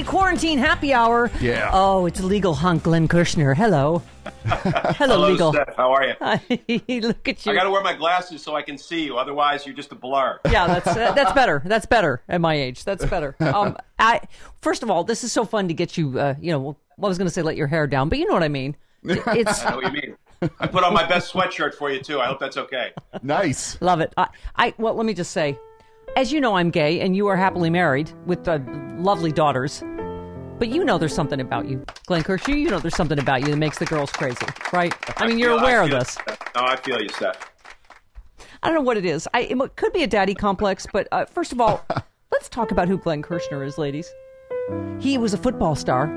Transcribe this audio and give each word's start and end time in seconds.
Happy 0.00 0.08
quarantine 0.08 0.58
happy 0.58 0.94
hour. 0.94 1.30
Yeah. 1.42 1.68
Oh, 1.74 2.06
it's 2.06 2.22
legal 2.22 2.54
hunk 2.54 2.84
Glenn 2.84 3.06
Kirshner. 3.06 3.54
Hello. 3.54 4.00
Hello, 4.44 4.92
Hello, 4.94 5.28
legal. 5.30 5.52
Steph. 5.52 5.76
How 5.76 5.92
are 5.92 6.06
you? 6.06 6.14
Look 7.02 7.28
at 7.28 7.44
you. 7.44 7.52
I 7.52 7.54
got 7.54 7.64
to 7.64 7.70
wear 7.70 7.82
my 7.82 7.92
glasses 7.92 8.42
so 8.42 8.56
I 8.56 8.62
can 8.62 8.78
see 8.78 9.04
you. 9.04 9.18
Otherwise, 9.18 9.66
you're 9.66 9.74
just 9.74 9.92
a 9.92 9.94
blur. 9.94 10.40
yeah, 10.50 10.66
that's 10.66 10.86
uh, 10.96 11.12
that's 11.12 11.32
better. 11.32 11.60
That's 11.66 11.84
better 11.84 12.22
at 12.30 12.40
my 12.40 12.54
age. 12.54 12.84
That's 12.84 13.04
better. 13.04 13.36
Um, 13.40 13.76
I 13.98 14.22
first 14.62 14.82
of 14.82 14.90
all, 14.90 15.04
this 15.04 15.22
is 15.22 15.32
so 15.32 15.44
fun 15.44 15.68
to 15.68 15.74
get 15.74 15.98
you. 15.98 16.18
Uh, 16.18 16.34
you 16.40 16.50
know, 16.50 16.60
well, 16.60 16.78
I 17.02 17.08
was 17.08 17.18
going 17.18 17.28
to 17.28 17.34
say 17.34 17.42
let 17.42 17.58
your 17.58 17.66
hair 17.66 17.86
down, 17.86 18.08
but 18.08 18.18
you 18.18 18.26
know 18.26 18.32
what 18.32 18.42
I 18.42 18.48
mean. 18.48 18.76
It's 19.04 19.66
I 19.66 19.70
know 19.70 19.76
what 19.76 19.84
you 19.84 20.00
mean. 20.00 20.16
I 20.60 20.66
put 20.66 20.82
on 20.82 20.94
my 20.94 21.06
best 21.06 21.30
sweatshirt 21.30 21.74
for 21.74 21.90
you 21.90 22.00
too. 22.00 22.20
I 22.20 22.26
hope 22.26 22.40
that's 22.40 22.56
okay. 22.56 22.92
Nice. 23.22 23.76
love 23.82 24.00
it. 24.00 24.14
I, 24.16 24.28
I 24.56 24.74
well, 24.78 24.94
let 24.94 25.04
me 25.04 25.12
just 25.12 25.32
say, 25.32 25.58
as 26.16 26.32
you 26.32 26.40
know, 26.40 26.56
I'm 26.56 26.70
gay, 26.70 27.00
and 27.00 27.16
you 27.16 27.26
are 27.28 27.36
happily 27.36 27.70
married 27.70 28.12
with 28.26 28.46
uh, 28.48 28.58
lovely 28.96 29.32
daughters. 29.32 29.82
But 30.58 30.68
you 30.68 30.84
know 30.84 30.98
there's 30.98 31.14
something 31.14 31.40
about 31.40 31.68
you, 31.68 31.84
Glenn 32.06 32.22
Kirshner. 32.22 32.58
You 32.60 32.68
know 32.68 32.78
there's 32.78 32.96
something 32.96 33.18
about 33.18 33.40
you 33.40 33.48
that 33.48 33.56
makes 33.56 33.78
the 33.78 33.86
girls 33.86 34.12
crazy, 34.12 34.44
right? 34.72 34.94
I 35.16 35.26
mean, 35.26 35.38
you're 35.38 35.50
feel- 35.50 35.60
aware 35.60 35.82
of 35.82 35.90
this. 35.90 36.18
No, 36.54 36.62
I 36.64 36.76
feel 36.76 37.00
you, 37.00 37.08
Steph. 37.08 37.50
I 38.62 38.68
don't 38.68 38.74
know 38.74 38.82
what 38.82 38.98
it 38.98 39.06
is. 39.06 39.26
I, 39.32 39.42
it 39.42 39.76
could 39.76 39.92
be 39.94 40.02
a 40.02 40.06
daddy 40.06 40.34
complex, 40.34 40.86
but 40.92 41.08
uh, 41.12 41.24
first 41.24 41.52
of 41.52 41.60
all, 41.62 41.84
let's 42.32 42.50
talk 42.50 42.72
about 42.72 42.88
who 42.88 42.98
Glenn 42.98 43.22
Kirshner 43.22 43.66
is, 43.66 43.78
ladies. 43.78 44.12
He 44.98 45.16
was 45.16 45.32
a 45.32 45.38
football 45.38 45.74
star. 45.74 46.10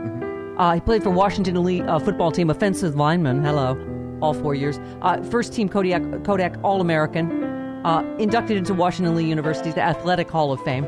Uh, 0.57 0.75
he 0.75 0.81
played 0.81 1.03
for 1.03 1.09
Washington 1.09 1.56
and 1.56 1.66
Lee 1.66 1.81
uh, 1.81 2.00
football 2.00 2.31
team, 2.31 2.50
offensive 2.50 2.96
lineman. 2.96 3.41
Hello, 3.41 3.78
all 4.22 4.34
four 4.34 4.56
years. 4.56 4.78
Uh, 5.01 5.22
first 5.23 5.53
team 5.53 5.69
Kodak, 5.69 6.25
Kodak 6.25 6.57
All 6.63 6.81
American. 6.81 7.44
Uh, 7.83 8.03
inducted 8.17 8.57
into 8.57 8.73
Washington 8.73 9.16
Lee 9.16 9.25
University's 9.25 9.77
Athletic 9.77 10.29
Hall 10.29 10.51
of 10.51 10.63
Fame. 10.63 10.85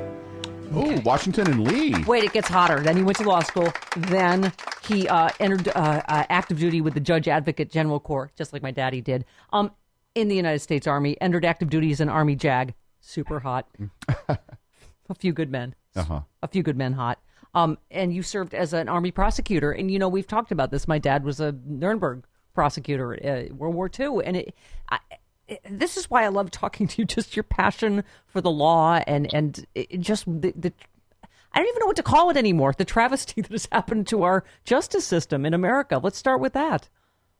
Ooh, 0.75 0.99
Washington 1.01 1.47
and 1.47 1.67
Lee. 1.67 2.03
Wait, 2.05 2.23
it 2.23 2.33
gets 2.33 2.47
hotter. 2.47 2.79
Then 2.79 2.97
he 2.97 3.03
went 3.03 3.17
to 3.17 3.23
law 3.23 3.41
school. 3.41 3.71
Then 3.95 4.51
he 4.83 5.07
uh, 5.07 5.29
entered 5.39 5.67
uh, 5.69 6.01
uh, 6.07 6.23
active 6.29 6.59
duty 6.59 6.81
with 6.81 6.93
the 6.93 6.99
Judge 6.99 7.27
Advocate 7.27 7.71
General 7.71 7.99
Corps, 7.99 8.31
just 8.35 8.53
like 8.53 8.63
my 8.63 8.71
daddy 8.71 9.01
did. 9.01 9.25
Um, 9.53 9.71
in 10.15 10.27
the 10.27 10.35
United 10.35 10.59
States 10.59 10.87
Army, 10.87 11.19
entered 11.21 11.45
active 11.45 11.69
duty 11.69 11.91
as 11.91 11.99
an 11.99 12.09
Army 12.09 12.35
JAG. 12.35 12.73
Super 12.99 13.39
hot. 13.39 13.67
a 14.29 15.15
few 15.17 15.33
good 15.33 15.51
men. 15.51 15.75
Uh-huh. 15.95 16.21
A 16.41 16.47
few 16.47 16.63
good 16.63 16.77
men 16.77 16.93
hot. 16.93 17.19
Um, 17.53 17.77
and 17.91 18.13
you 18.13 18.23
served 18.23 18.53
as 18.53 18.73
an 18.73 18.89
Army 18.89 19.11
prosecutor. 19.11 19.71
And, 19.71 19.89
you 19.89 19.99
know, 19.99 20.09
we've 20.09 20.27
talked 20.27 20.51
about 20.51 20.71
this. 20.71 20.87
My 20.87 20.99
dad 20.99 21.23
was 21.23 21.39
a 21.39 21.55
Nuremberg 21.65 22.25
prosecutor, 22.53 23.13
uh, 23.13 23.53
World 23.53 23.75
War 23.75 23.89
II. 23.97 24.25
And 24.25 24.35
it, 24.35 24.55
I, 24.89 24.99
it, 25.11 25.19
this 25.69 25.97
is 25.97 26.09
why 26.09 26.23
I 26.23 26.29
love 26.29 26.51
talking 26.51 26.87
to 26.89 27.01
you, 27.01 27.05
just 27.05 27.35
your 27.35 27.43
passion 27.43 28.03
for 28.27 28.41
the 28.41 28.51
law 28.51 29.01
and, 29.07 29.33
and 29.33 29.65
just 29.99 30.25
the, 30.25 30.53
the 30.55 30.73
I 31.53 31.59
don't 31.59 31.69
even 31.69 31.79
know 31.79 31.85
what 31.85 31.95
to 31.95 32.03
call 32.03 32.29
it 32.29 32.37
anymore. 32.37 32.73
The 32.77 32.85
travesty 32.85 33.41
that 33.41 33.51
has 33.51 33.67
happened 33.71 34.07
to 34.07 34.23
our 34.23 34.43
justice 34.65 35.05
system 35.05 35.45
in 35.45 35.53
America. 35.53 35.99
Let's 36.01 36.17
start 36.17 36.41
with 36.41 36.53
that. 36.53 36.89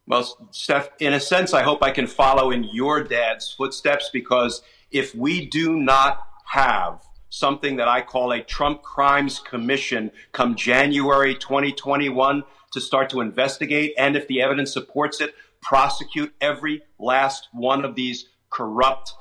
Well, 0.08 0.50
Steph, 0.52 0.90
in 1.00 1.14
a 1.14 1.20
sense, 1.20 1.54
I 1.54 1.64
hope 1.64 1.84
I 1.84 1.92
can 1.92 2.08
follow 2.08 2.52
in 2.52 2.64
your 2.64 3.04
dad's 3.04 3.52
footsteps 3.52 4.10
because 4.14 4.62
if 4.92 5.16
we 5.16 5.48
do 5.48 5.76
not 5.76 6.20
have 6.46 7.02
something 7.30 7.78
that 7.78 7.88
I 7.88 8.02
call 8.02 8.32
a 8.32 8.42
Trump 8.42 8.84
Crimes 8.84 9.40
Commission 9.40 10.12
come 10.32 10.56
January 10.56 11.36
2021 11.36 12.44
to 12.72 12.82
start 12.82 13.10
to 13.10 13.22
investigate, 13.22 13.94
and 13.98 14.16
if 14.16 14.28
the 14.28 14.42
evidence 14.42 14.72
supports 14.72 15.20
it, 15.22 15.34
prosecute 15.66 16.34
every 16.40 16.84
last 17.00 17.50
one 17.52 17.84
of 17.84 17.96
these 17.96 18.28
corrupt 18.52 19.14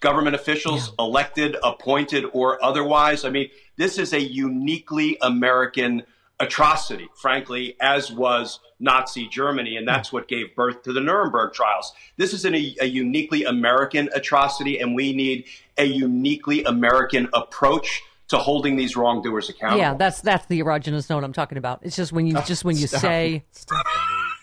government 0.00 0.34
officials, 0.34 0.92
elected, 0.98 1.56
appointed, 1.62 2.24
or 2.32 2.62
otherwise. 2.64 3.24
I 3.24 3.30
mean, 3.30 3.50
this 3.76 3.98
is 3.98 4.12
a 4.12 4.20
uniquely 4.20 5.18
American 5.20 6.04
atrocity, 6.38 7.08
frankly, 7.20 7.76
as 7.80 8.10
was 8.10 8.60
Nazi 8.78 9.28
Germany, 9.28 9.76
and 9.76 9.86
that's 9.86 10.10
what 10.10 10.26
gave 10.26 10.54
birth 10.54 10.82
to 10.84 10.92
the 10.92 11.00
Nuremberg 11.00 11.52
trials. 11.52 11.92
This 12.16 12.32
is 12.32 12.46
an, 12.46 12.54
a, 12.54 12.86
uniquely 12.86 13.44
American 13.44 14.08
atrocity, 14.14 14.78
and 14.78 14.94
we 14.94 15.12
need 15.12 15.44
a 15.76 15.84
uniquely 15.84 16.64
American 16.64 17.28
approach 17.34 18.00
to 18.28 18.38
holding 18.38 18.76
these 18.76 18.96
wrongdoers 18.96 19.50
accountable. 19.50 19.80
Yeah, 19.80 19.94
that's 19.94 20.20
that's 20.20 20.46
the 20.46 20.60
erogenous 20.60 21.02
zone 21.02 21.24
I'm 21.24 21.32
talking 21.32 21.58
about. 21.58 21.80
It's 21.82 21.96
just 21.96 22.12
when 22.12 22.26
you 22.26 22.40
just 22.46 22.64
when 22.64 22.76
you 22.76 22.86
Stop. 22.86 23.00
say 23.00 23.44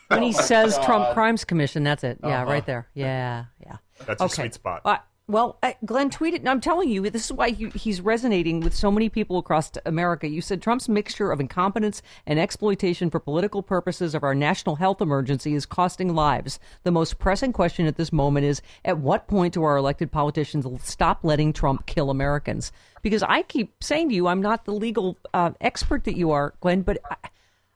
when 0.08 0.22
he 0.24 0.32
says 0.34 0.78
Trump 0.86 1.14
Crimes 1.14 1.46
Commission, 1.46 1.84
that's 1.84 2.04
it. 2.04 2.20
Yeah, 2.24 2.42
Uh-huh. 2.44 2.52
right 2.52 2.66
there. 2.66 2.88
Yeah, 2.94 3.46
yeah. 3.62 3.78
That's 4.06 4.22
a 4.22 4.30
sweet 4.30 4.54
spot. 4.54 4.82
Uh, 4.86 4.98
well, 5.30 5.58
uh, 5.62 5.74
Glenn 5.84 6.10
tweeted, 6.10 6.36
and 6.38 6.48
I'm 6.48 6.62
telling 6.62 6.88
you, 6.88 7.10
this 7.10 7.26
is 7.26 7.34
why 7.34 7.50
he, 7.50 7.68
he's 7.72 8.00
resonating 8.00 8.62
with 8.62 8.74
so 8.74 8.90
many 8.90 9.10
people 9.10 9.38
across 9.38 9.70
America. 9.86 10.26
You 10.30 10.40
said 10.40 10.62
Trump's 10.62 10.88
mixture 10.88 11.34
of 11.34 11.42
incompetence 11.42 12.02
and 12.26 12.40
exploitation 12.40 13.10
for 13.10 13.20
political 13.20 13.62
purposes 13.62 14.16
of 14.16 14.24
our 14.24 14.34
national 14.34 14.78
health 14.78 15.02
emergency 15.02 15.54
is 15.54 15.66
costing 15.66 16.16
lives. 16.16 16.60
The 16.84 16.92
most 16.92 17.20
pressing 17.20 17.52
question 17.52 17.88
at 17.88 17.98
this 17.98 18.14
moment 18.14 18.46
is 18.46 18.62
at 18.86 19.00
what 19.00 19.28
point 19.28 19.56
do 19.56 19.64
our 19.64 19.76
elected 19.76 20.14
politicians 20.14 20.66
stop 20.82 21.20
letting 21.26 21.52
Trump 21.52 21.86
kill 21.88 22.10
Americans? 22.10 22.72
Because 23.02 23.22
I 23.24 23.42
keep 23.42 23.84
saying 23.84 24.08
to 24.08 24.16
you, 24.16 24.28
I'm 24.28 24.42
not 24.42 24.64
the 24.64 24.72
legal 24.74 25.18
uh, 25.34 25.52
expert 25.60 26.06
that 26.06 26.16
you 26.16 26.32
are, 26.32 26.54
Glenn, 26.62 26.84
but 26.84 27.00
I, 27.12 27.16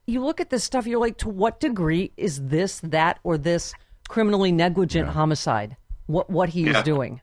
you 0.08 0.24
look 0.24 0.40
at 0.42 0.50
this 0.50 0.64
stuff, 0.64 0.88
you're 0.88 1.00
like, 1.00 1.18
to 1.20 1.30
what 1.30 1.60
degree 1.60 2.12
is 2.18 2.48
this, 2.48 2.80
that, 2.82 3.20
or 3.24 3.38
this 3.38 3.74
criminally 4.10 4.52
negligent 4.52 5.10
homicide? 5.10 5.78
What 6.08 6.30
what 6.30 6.50
he 6.50 6.64
is 6.68 6.74
Yeah. 6.76 6.84
doing? 6.84 7.22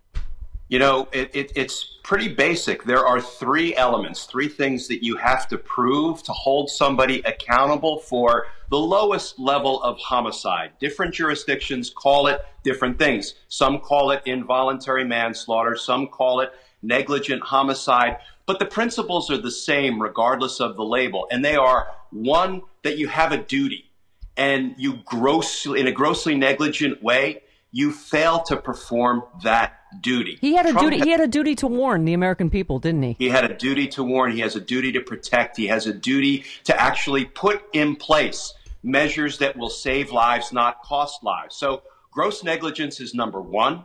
You 0.71 0.79
know, 0.79 1.09
it, 1.13 1.31
it, 1.35 1.53
it's 1.57 1.99
pretty 2.05 2.29
basic. 2.29 2.85
There 2.85 3.07
are 3.07 3.23
three 3.23 3.75
elements, 3.77 4.25
three 4.25 4.49
things 4.49 4.87
that 4.89 5.03
you 5.03 5.17
have 5.17 5.49
to 5.49 5.57
prove 5.57 6.23
to 6.25 6.33
hold 6.33 6.69
somebody 6.69 7.23
accountable 7.23 8.01
for 8.01 8.49
the 8.71 8.79
lowest 8.79 9.39
level 9.39 9.83
of 9.83 9.97
homicide. 9.99 10.73
Different 10.79 11.15
jurisdictions 11.15 11.89
call 11.89 12.27
it 12.27 12.45
different 12.65 12.99
things. 12.99 13.37
Some 13.49 13.79
call 13.81 14.11
it 14.11 14.21
involuntary 14.27 15.05
manslaughter, 15.05 15.75
some 15.75 16.07
call 16.07 16.41
it 16.41 16.53
negligent 16.83 17.43
homicide. 17.43 18.19
But 18.47 18.59
the 18.59 18.67
principles 18.67 19.31
are 19.31 19.39
the 19.39 19.51
same 19.51 20.01
regardless 20.01 20.61
of 20.61 20.77
the 20.77 20.85
label. 20.85 21.27
And 21.31 21.45
they 21.45 21.57
are 21.57 21.89
one, 22.11 22.63
that 22.83 22.97
you 22.97 23.09
have 23.09 23.33
a 23.33 23.39
duty 23.39 23.91
and 24.37 24.75
you 24.79 25.01
grossly, 25.05 25.81
in 25.81 25.87
a 25.87 25.93
grossly 25.93 26.37
negligent 26.37 27.03
way, 27.03 27.43
you 27.73 27.93
fail 27.93 28.41
to 28.45 28.57
perform 28.57 29.25
that 29.43 29.75
duty. 30.01 30.39
He 30.41 30.55
had 30.55 30.67
a 30.67 30.73
Trump 30.73 30.91
duty. 30.91 31.05
He 31.05 31.11
had 31.11 31.21
a 31.21 31.27
duty 31.27 31.55
to 31.57 31.67
warn 31.67 32.05
the 32.05 32.15
American 32.15 32.49
people, 32.49 32.79
didn't 32.79 33.03
he? 33.03 33.17
he 33.19 33.29
had 33.29 33.51
a 33.51 33.55
duty 33.55 33.89
to 33.89 34.05
warn. 34.05 34.33
He 34.33 34.41
has 34.41 34.57
a 34.57 34.61
duty 34.61 34.93
to 34.93 35.01
protect. 35.01 35.57
He 35.57 35.67
has 35.67 35.87
a 35.87 35.93
duty 35.93 36.45
to 36.65 36.81
actually 36.81 37.25
put 37.25 37.63
in 37.73 37.97
place 37.97 38.55
measures 38.83 39.39
that 39.39 39.57
will 39.57 39.71
save 39.71 40.13
lives, 40.13 40.53
not 40.53 40.83
cost 40.83 41.23
lives. 41.23 41.57
So 41.57 41.83
gross 42.11 42.45
negligence 42.45 43.01
is 43.01 43.15
number 43.15 43.41
one. 43.41 43.85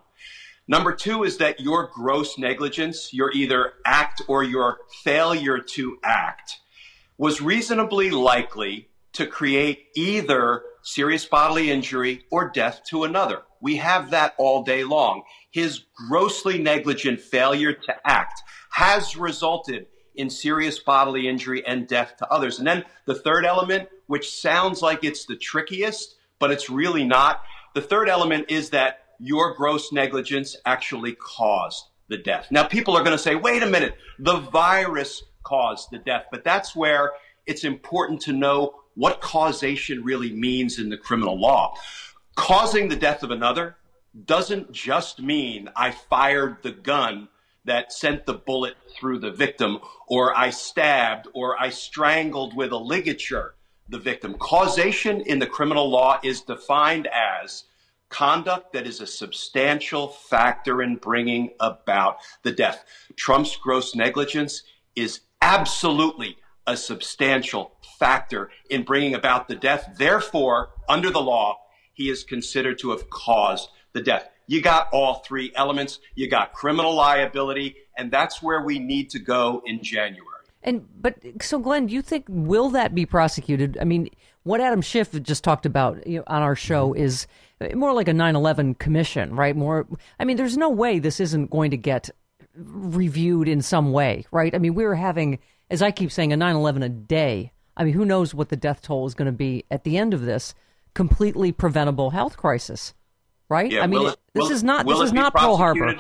Number 0.68 0.94
two 0.94 1.24
is 1.24 1.38
that 1.38 1.60
your 1.60 1.90
gross 1.94 2.38
negligence, 2.38 3.14
your 3.14 3.32
either 3.32 3.74
act 3.86 4.22
or 4.28 4.44
your 4.44 4.80
failure 5.04 5.60
to 5.60 5.98
act, 6.04 6.60
was 7.18 7.42
reasonably 7.42 8.12
likely 8.12 8.88
to 9.14 9.28
create 9.28 9.88
either 9.96 10.64
serious 10.82 11.26
bodily 11.26 11.70
injury 11.70 12.26
or 12.32 12.50
death 12.50 12.82
to 12.90 13.04
another. 13.04 13.42
We 13.62 13.78
have 13.78 14.12
that 14.12 14.36
all 14.38 14.64
day 14.64 14.84
long. 14.84 15.24
His 15.52 15.84
grossly 16.08 16.58
negligent 16.58 17.22
failure 17.22 17.74
to 17.74 17.96
act 18.06 18.42
has 18.72 19.16
resulted 19.16 19.88
in 20.16 20.30
serious 20.30 20.80
bodily 20.80 21.28
injury 21.28 21.66
and 21.66 21.88
death 21.88 22.16
to 22.18 22.32
others. 22.32 22.58
And 22.60 22.68
then 22.68 22.86
the 23.06 23.16
third 23.16 23.46
element, 23.46 23.90
which 24.08 24.30
sounds 24.30 24.82
like 24.82 25.04
it's 25.04 25.26
the 25.26 25.36
trickiest, 25.36 26.16
but 26.40 26.52
it's 26.52 26.70
really 26.70 27.04
not. 27.04 27.42
The 27.74 27.82
third 27.82 28.10
element 28.10 28.46
is 28.50 28.72
that 28.72 29.03
your 29.24 29.54
gross 29.56 29.92
negligence 29.94 30.58
actually 30.66 31.14
caused 31.14 31.86
the 32.10 32.18
death. 32.18 32.48
Now, 32.52 32.66
people 32.66 32.98
are 32.98 33.04
going 33.04 33.16
to 33.16 33.24
say, 33.24 33.36
wait 33.36 33.64
a 33.64 33.68
minute, 33.68 33.96
the 34.20 34.40
virus 34.40 35.24
caused 35.44 35.92
the 35.92 35.98
death. 35.98 36.26
But 36.30 36.44
that's 36.44 36.76
where 36.76 37.14
it's 37.46 37.64
important 37.64 38.22
to 38.24 38.34
know 38.34 38.82
what 38.96 39.22
causation 39.22 40.04
really 40.04 40.34
means 40.34 40.78
in 40.78 40.90
the 40.90 40.98
criminal 40.98 41.40
law. 41.40 41.74
Causing 42.36 42.90
the 42.90 42.98
death 42.98 43.24
of 43.24 43.32
another 43.32 43.78
doesn't 44.26 44.72
just 44.74 45.22
mean 45.22 45.70
I 45.76 45.92
fired 45.92 46.58
the 46.62 46.72
gun 46.72 47.30
that 47.64 47.94
sent 47.94 48.26
the 48.26 48.34
bullet 48.34 48.76
through 48.94 49.20
the 49.20 49.32
victim, 49.32 49.80
or 50.08 50.38
I 50.38 50.50
stabbed, 50.50 51.30
or 51.34 51.60
I 51.62 51.70
strangled 51.70 52.56
with 52.56 52.74
a 52.74 52.78
ligature 52.78 53.56
the 53.88 54.00
victim. 54.00 54.34
Causation 54.36 55.22
in 55.22 55.40
the 55.40 55.48
criminal 55.48 55.90
law 55.90 56.20
is 56.24 56.42
defined 56.42 57.08
as 57.08 57.64
conduct 58.14 58.74
that 58.74 58.86
is 58.86 59.02
a 59.02 59.08
substantial 59.08 60.08
factor 60.08 60.84
in 60.84 60.96
bringing 60.96 61.50
about 61.60 62.18
the 62.44 62.52
death. 62.52 62.86
Trump's 63.16 63.58
gross 63.58 63.96
negligence 63.96 64.64
is 64.96 65.22
absolutely 65.42 66.38
a 66.68 66.78
substantial 66.78 67.76
factor 68.00 68.52
in 68.70 68.84
bringing 68.84 69.16
about 69.16 69.48
the 69.48 69.56
death. 69.56 69.96
Therefore, 69.98 70.70
under 70.88 71.10
the 71.10 71.22
law, 71.22 71.58
he 71.94 72.10
is 72.10 72.24
considered 72.24 72.78
to 72.80 72.92
have 72.92 73.10
caused 73.10 73.70
the 73.94 74.02
death. 74.02 74.30
You 74.46 74.62
got 74.62 74.90
all 74.94 75.16
three 75.16 75.52
elements. 75.56 76.00
You 76.16 76.30
got 76.30 76.54
criminal 76.54 76.94
liability, 76.94 77.76
and 77.98 78.12
that's 78.12 78.44
where 78.44 78.62
we 78.62 78.78
need 78.78 79.10
to 79.12 79.20
go 79.20 79.64
in 79.66 79.82
January. 79.82 80.28
And 80.62 80.88
but 81.02 81.18
so, 81.42 81.60
Glenn, 81.60 81.88
do 81.88 81.94
you 81.94 82.02
think 82.02 82.26
will 82.30 82.70
that 82.70 82.96
be 82.96 83.06
prosecuted? 83.06 83.78
I 83.82 83.84
mean, 83.84 84.10
what 84.44 84.62
Adam 84.62 84.82
Schiff 84.82 85.12
just 85.22 85.44
talked 85.44 85.66
about 85.66 86.06
you 86.08 86.20
know, 86.20 86.24
on 86.28 86.42
our 86.42 86.56
show 86.56 86.94
is 86.94 87.28
more 87.76 87.94
like 87.94 88.08
a 88.08 88.14
9/11 88.14 88.78
commission, 88.78 89.36
right? 89.36 89.56
More. 89.56 89.88
I 90.20 90.26
mean, 90.26 90.38
there's 90.38 90.58
no 90.58 90.70
way 90.70 91.00
this 91.00 91.20
isn't 91.20 91.50
going 91.50 91.72
to 91.72 91.78
get 91.78 92.10
reviewed 92.56 93.48
in 93.48 93.62
some 93.62 93.92
way, 93.92 94.26
right? 94.32 94.54
I 94.54 94.60
mean, 94.60 94.76
we're 94.76 94.96
having, 94.96 95.40
as 95.70 95.82
I 95.82 95.92
keep 95.92 96.12
saying, 96.12 96.34
a 96.34 96.38
9/11 96.38 96.84
a 96.84 96.90
day. 96.90 97.52
I 97.76 97.84
mean, 97.84 97.94
who 97.94 98.06
knows 98.06 98.36
what 98.36 98.50
the 98.50 98.56
death 98.56 98.82
toll 98.82 99.08
is 99.08 99.16
going 99.16 99.26
to 99.26 99.32
be 99.32 99.66
at 99.72 99.84
the 99.84 99.98
end 99.98 100.14
of 100.14 100.22
this 100.22 100.54
completely 100.94 101.52
preventable 101.52 102.12
health 102.12 102.38
crisis, 102.38 102.94
right? 103.50 103.72
Yeah, 103.72 103.82
I 103.82 103.88
mean, 103.88 104.08
it, 104.08 104.20
this 104.34 104.44
will, 104.44 104.52
is 104.52 104.64
not 104.64 104.86
this 104.86 105.00
is 105.00 105.14
not 105.14 105.34
Pearl 105.34 105.58
Harbor. 105.58 105.96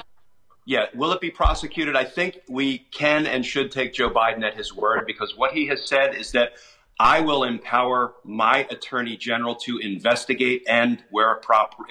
Yeah, 0.65 0.85
will 0.95 1.11
it 1.11 1.19
be 1.19 1.29
prosecuted? 1.29 1.95
I 1.95 2.05
think 2.05 2.39
we 2.47 2.79
can 2.91 3.25
and 3.27 3.45
should 3.45 3.71
take 3.71 3.93
Joe 3.93 4.09
Biden 4.09 4.43
at 4.43 4.55
his 4.55 4.73
word 4.73 5.05
because 5.05 5.35
what 5.35 5.51
he 5.51 5.67
has 5.67 5.85
said 5.87 6.15
is 6.15 6.31
that 6.31 6.53
I 6.99 7.21
will 7.21 7.43
empower 7.43 8.13
my 8.23 8.67
attorney 8.69 9.17
general 9.17 9.55
to 9.55 9.77
investigate 9.77 10.63
and, 10.67 11.03
where, 11.09 11.41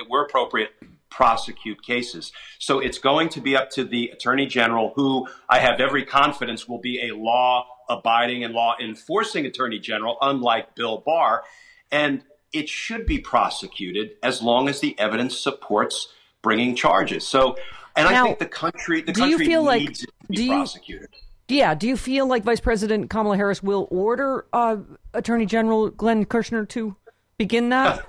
where 0.09 0.23
appropriate, 0.23 0.71
prosecute 1.11 1.83
cases. 1.83 2.33
So 2.59 2.79
it's 2.79 2.99
going 2.99 3.29
to 3.31 3.41
be 3.41 3.57
up 3.57 3.71
to 3.71 3.85
the 3.85 4.09
attorney 4.09 4.47
general, 4.47 4.93
who 4.97 5.29
I 5.49 5.59
have 5.59 5.81
every 5.81 6.05
confidence 6.05 6.67
will 6.67 6.81
be 6.81 7.09
a 7.09 7.15
law 7.15 7.67
abiding 7.89 8.45
and 8.45 8.55
law 8.55 8.75
enforcing 8.83 9.45
attorney 9.45 9.79
general, 9.79 10.17
unlike 10.23 10.75
Bill 10.75 11.03
Barr. 11.05 11.43
And 11.91 12.23
it 12.53 12.69
should 12.69 13.05
be 13.07 13.19
prosecuted 13.19 14.13
as 14.23 14.41
long 14.41 14.69
as 14.69 14.81
the 14.81 14.99
evidence 14.99 15.39
supports 15.39 16.09
bringing 16.43 16.75
charges. 16.75 17.27
So, 17.27 17.57
and 17.97 18.09
now, 18.09 18.25
I 18.25 18.27
think 18.27 18.39
the 18.39 18.47
country, 18.47 19.03
the 19.03 19.13
country 19.13 19.49
needs 19.49 19.63
like, 19.63 19.93
to 19.95 20.07
be 20.31 20.49
prosecuted. 20.49 21.09
You, 21.13 21.32
yeah. 21.53 21.75
Do 21.75 21.87
you 21.87 21.97
feel 21.97 22.27
like 22.27 22.45
Vice 22.45 22.61
President 22.61 23.11
Kamala 23.11 23.37
Harris 23.37 23.63
will 23.63 23.89
order 23.91 24.47
uh, 24.53 24.79
Attorney 25.15 25.47
General 25.47 25.91
Glenn 25.91 26.25
Kirshner 26.25 26.69
to 26.71 26.97
begin 27.39 27.69
that? 27.69 28.05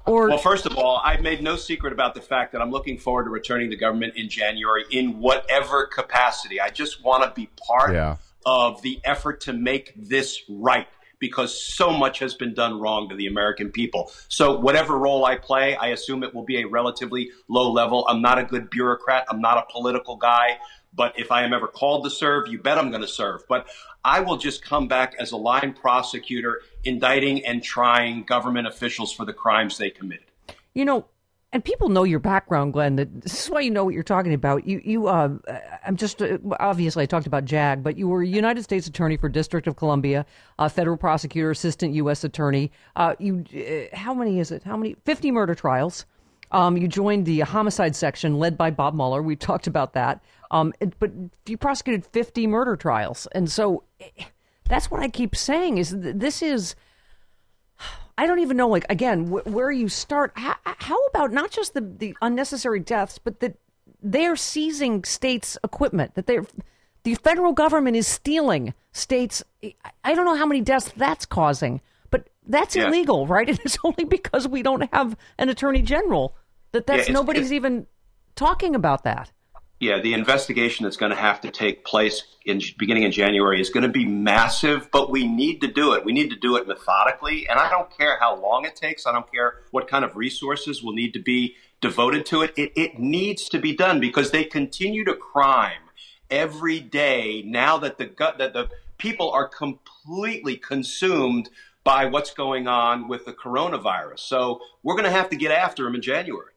or 0.06 0.28
well, 0.28 0.38
first 0.38 0.66
of 0.66 0.76
all, 0.76 1.00
I've 1.04 1.20
made 1.20 1.42
no 1.42 1.56
secret 1.56 1.92
about 1.92 2.14
the 2.14 2.20
fact 2.20 2.52
that 2.52 2.62
I'm 2.62 2.70
looking 2.70 2.98
forward 2.98 3.24
to 3.24 3.30
returning 3.30 3.70
to 3.70 3.76
government 3.76 4.14
in 4.16 4.28
January 4.28 4.84
in 4.90 5.20
whatever 5.20 5.86
capacity. 5.86 6.60
I 6.60 6.70
just 6.70 7.04
want 7.04 7.24
to 7.24 7.30
be 7.30 7.50
part 7.68 7.92
yeah. 7.92 8.16
of 8.46 8.80
the 8.82 9.00
effort 9.04 9.40
to 9.42 9.52
make 9.52 9.92
this 9.96 10.42
right 10.48 10.88
because 11.18 11.58
so 11.58 11.90
much 11.90 12.18
has 12.18 12.34
been 12.34 12.52
done 12.52 12.78
wrong 12.78 13.08
to 13.08 13.14
the 13.14 13.26
American 13.26 13.70
people. 13.70 14.10
So, 14.28 14.58
whatever 14.58 14.98
role 14.98 15.24
I 15.24 15.36
play, 15.36 15.74
I 15.74 15.88
assume 15.88 16.22
it 16.22 16.34
will 16.34 16.44
be 16.44 16.60
a 16.60 16.66
relatively 16.66 17.30
low 17.48 17.70
level. 17.70 18.06
I'm 18.08 18.20
not 18.20 18.38
a 18.38 18.44
good 18.44 18.68
bureaucrat. 18.68 19.24
I'm 19.30 19.40
not 19.40 19.56
a 19.58 19.64
political 19.72 20.16
guy. 20.16 20.58
But 20.94 21.18
if 21.18 21.32
I 21.32 21.44
am 21.44 21.52
ever 21.52 21.66
called 21.66 22.04
to 22.04 22.10
serve, 22.10 22.48
you 22.48 22.58
bet 22.58 22.78
I'm 22.78 22.90
going 22.90 23.02
to 23.02 23.08
serve. 23.08 23.42
But 23.48 23.66
I 24.04 24.20
will 24.20 24.36
just 24.36 24.64
come 24.64 24.86
back 24.86 25.14
as 25.18 25.32
a 25.32 25.36
line 25.36 25.72
prosecutor, 25.72 26.62
indicting 26.84 27.44
and 27.44 27.62
trying 27.62 28.24
government 28.24 28.66
officials 28.66 29.12
for 29.12 29.24
the 29.24 29.32
crimes 29.32 29.78
they 29.78 29.90
committed. 29.90 30.26
You 30.74 30.84
know, 30.84 31.06
and 31.54 31.64
people 31.64 31.88
know 31.88 32.02
your 32.02 32.18
background, 32.18 32.72
Glenn. 32.72 32.96
This 32.96 33.44
is 33.44 33.48
why 33.48 33.60
you 33.60 33.70
know 33.70 33.84
what 33.84 33.94
you're 33.94 34.02
talking 34.02 34.34
about. 34.34 34.66
You, 34.66 34.80
you. 34.84 35.06
Uh, 35.06 35.38
I'm 35.86 35.96
just 35.96 36.20
uh, 36.20 36.38
obviously 36.58 37.04
I 37.04 37.06
talked 37.06 37.28
about 37.28 37.44
JAG, 37.44 37.80
but 37.84 37.96
you 37.96 38.08
were 38.08 38.24
United 38.24 38.64
States 38.64 38.88
Attorney 38.88 39.16
for 39.16 39.28
District 39.28 39.68
of 39.68 39.76
Columbia, 39.76 40.26
a 40.58 40.68
federal 40.68 40.96
prosecutor, 40.96 41.52
assistant 41.52 41.94
U.S. 41.94 42.24
Attorney. 42.24 42.72
Uh, 42.96 43.14
you, 43.20 43.44
uh, 43.54 43.96
how 43.96 44.12
many 44.12 44.40
is 44.40 44.50
it? 44.50 44.64
How 44.64 44.76
many? 44.76 44.96
Fifty 45.04 45.30
murder 45.30 45.54
trials. 45.54 46.06
Um, 46.54 46.76
you 46.76 46.86
joined 46.86 47.26
the 47.26 47.40
homicide 47.40 47.96
section 47.96 48.38
led 48.38 48.56
by 48.56 48.70
Bob 48.70 48.94
Mueller. 48.94 49.20
We 49.20 49.34
talked 49.34 49.66
about 49.66 49.94
that. 49.94 50.22
Um, 50.52 50.72
but 51.00 51.10
you 51.46 51.58
prosecuted 51.58 52.06
50 52.06 52.46
murder 52.46 52.76
trials. 52.76 53.26
And 53.32 53.50
so 53.50 53.82
eh, 53.98 54.26
that's 54.68 54.88
what 54.88 55.00
I 55.00 55.08
keep 55.08 55.34
saying 55.34 55.78
is 55.78 55.92
this 55.98 56.42
is, 56.42 56.76
I 58.16 58.26
don't 58.26 58.38
even 58.38 58.56
know, 58.56 58.68
like, 58.68 58.86
again, 58.88 59.26
wh- 59.26 59.44
where 59.48 59.72
you 59.72 59.88
start. 59.88 60.30
How, 60.36 60.54
how, 60.64 61.04
about 61.06 61.32
not 61.32 61.50
just 61.50 61.74
the, 61.74 61.80
the 61.80 62.16
unnecessary 62.22 62.78
deaths, 62.78 63.18
but 63.18 63.40
that 63.40 63.58
they're 64.00 64.36
seizing 64.36 65.02
states' 65.02 65.58
equipment, 65.64 66.14
that 66.14 66.28
they're, 66.28 66.46
the 67.02 67.16
federal 67.16 67.52
government 67.52 67.96
is 67.96 68.06
stealing 68.06 68.74
states. 68.92 69.42
I 70.04 70.14
don't 70.14 70.24
know 70.24 70.36
how 70.36 70.46
many 70.46 70.60
deaths 70.60 70.92
that's 70.96 71.26
causing, 71.26 71.80
but 72.12 72.28
that's 72.46 72.76
yeah. 72.76 72.86
illegal, 72.86 73.26
right? 73.26 73.48
And 73.50 73.58
it's 73.64 73.78
only 73.82 74.04
because 74.04 74.46
we 74.46 74.62
don't 74.62 74.88
have 74.94 75.16
an 75.36 75.48
attorney 75.48 75.82
general 75.82 76.36
that 76.74 76.86
that's 76.86 77.08
yeah, 77.08 77.14
nobody's 77.14 77.44
it's, 77.44 77.52
even 77.52 77.86
talking 78.34 78.74
about 78.74 79.04
that. 79.04 79.30
Yeah, 79.80 80.00
the 80.00 80.12
investigation 80.12 80.84
that's 80.84 80.96
going 80.96 81.10
to 81.10 81.16
have 81.16 81.40
to 81.42 81.50
take 81.50 81.84
place 81.84 82.24
in 82.44 82.60
beginning 82.78 83.04
in 83.04 83.12
January 83.12 83.60
is 83.60 83.70
going 83.70 83.82
to 83.82 83.88
be 83.88 84.04
massive, 84.04 84.88
but 84.90 85.10
we 85.10 85.26
need 85.26 85.60
to 85.60 85.66
do 85.66 85.94
it. 85.94 86.04
We 86.04 86.12
need 86.12 86.30
to 86.30 86.36
do 86.36 86.56
it 86.56 86.66
methodically, 86.66 87.48
and 87.48 87.58
I 87.58 87.70
don't 87.70 87.90
care 87.96 88.18
how 88.18 88.40
long 88.40 88.64
it 88.64 88.76
takes. 88.76 89.06
I 89.06 89.12
don't 89.12 89.30
care 89.32 89.60
what 89.70 89.88
kind 89.88 90.04
of 90.04 90.16
resources 90.16 90.82
will 90.82 90.92
need 90.92 91.12
to 91.14 91.20
be 91.20 91.56
devoted 91.80 92.26
to 92.26 92.42
it. 92.42 92.52
It, 92.56 92.72
it 92.76 92.98
needs 92.98 93.48
to 93.50 93.58
be 93.58 93.74
done 93.74 94.00
because 94.00 94.30
they 94.30 94.44
continue 94.44 95.04
to 95.04 95.14
crime 95.14 95.82
every 96.30 96.80
day 96.80 97.42
now 97.46 97.78
that 97.78 97.98
the 97.98 98.10
that 98.38 98.52
the 98.52 98.68
people 98.98 99.30
are 99.30 99.46
completely 99.46 100.56
consumed 100.56 101.50
by 101.84 102.06
what's 102.06 102.32
going 102.32 102.66
on 102.66 103.06
with 103.06 103.26
the 103.26 103.32
coronavirus. 103.32 104.20
So 104.20 104.60
we're 104.82 104.94
going 104.94 105.04
to 105.04 105.10
have 105.10 105.28
to 105.30 105.36
get 105.36 105.52
after 105.52 105.84
them 105.84 105.94
in 105.94 106.02
January. 106.02 106.53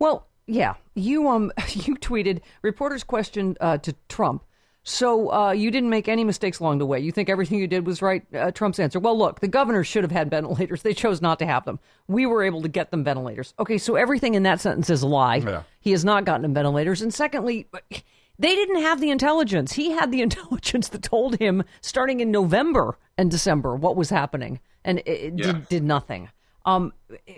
Well, 0.00 0.26
yeah, 0.48 0.74
you 0.96 1.28
um 1.28 1.52
you 1.68 1.94
tweeted 1.94 2.40
reporters 2.62 3.04
questioned 3.04 3.56
uh, 3.60 3.78
to 3.78 3.94
Trump. 4.08 4.42
So 4.82 5.30
uh, 5.30 5.50
you 5.52 5.70
didn't 5.70 5.90
make 5.90 6.08
any 6.08 6.24
mistakes 6.24 6.58
along 6.58 6.78
the 6.78 6.86
way. 6.86 6.98
You 7.00 7.12
think 7.12 7.28
everything 7.28 7.58
you 7.58 7.66
did 7.66 7.86
was 7.86 8.00
right? 8.00 8.24
Uh, 8.34 8.50
Trump's 8.50 8.78
answer. 8.78 8.98
Well, 8.98 9.16
look, 9.16 9.40
the 9.40 9.46
governor 9.46 9.84
should 9.84 10.04
have 10.04 10.10
had 10.10 10.30
ventilators. 10.30 10.80
They 10.82 10.94
chose 10.94 11.20
not 11.20 11.38
to 11.40 11.46
have 11.46 11.66
them. 11.66 11.78
We 12.08 12.24
were 12.24 12.42
able 12.42 12.62
to 12.62 12.68
get 12.68 12.90
them 12.90 13.04
ventilators. 13.04 13.52
Okay, 13.58 13.76
so 13.76 13.94
everything 13.96 14.34
in 14.34 14.42
that 14.44 14.58
sentence 14.58 14.88
is 14.88 15.02
a 15.02 15.06
lie. 15.06 15.36
Yeah. 15.36 15.62
He 15.80 15.90
has 15.90 16.02
not 16.02 16.24
gotten 16.24 16.42
them 16.42 16.54
ventilators. 16.54 17.02
And 17.02 17.12
secondly, 17.12 17.68
they 18.38 18.54
didn't 18.54 18.80
have 18.80 19.02
the 19.02 19.10
intelligence. 19.10 19.74
He 19.74 19.90
had 19.90 20.10
the 20.10 20.22
intelligence 20.28 20.88
that 20.88 21.02
told 21.02 21.38
him 21.38 21.62
starting 21.82 22.20
in 22.20 22.30
November 22.30 22.96
and 23.18 23.30
December 23.30 23.76
what 23.76 23.96
was 23.96 24.08
happening, 24.08 24.60
and 24.82 25.00
it, 25.04 25.34
yeah. 25.36 25.52
did, 25.52 25.68
did 25.68 25.84
nothing. 25.84 26.30
Um, 26.64 26.92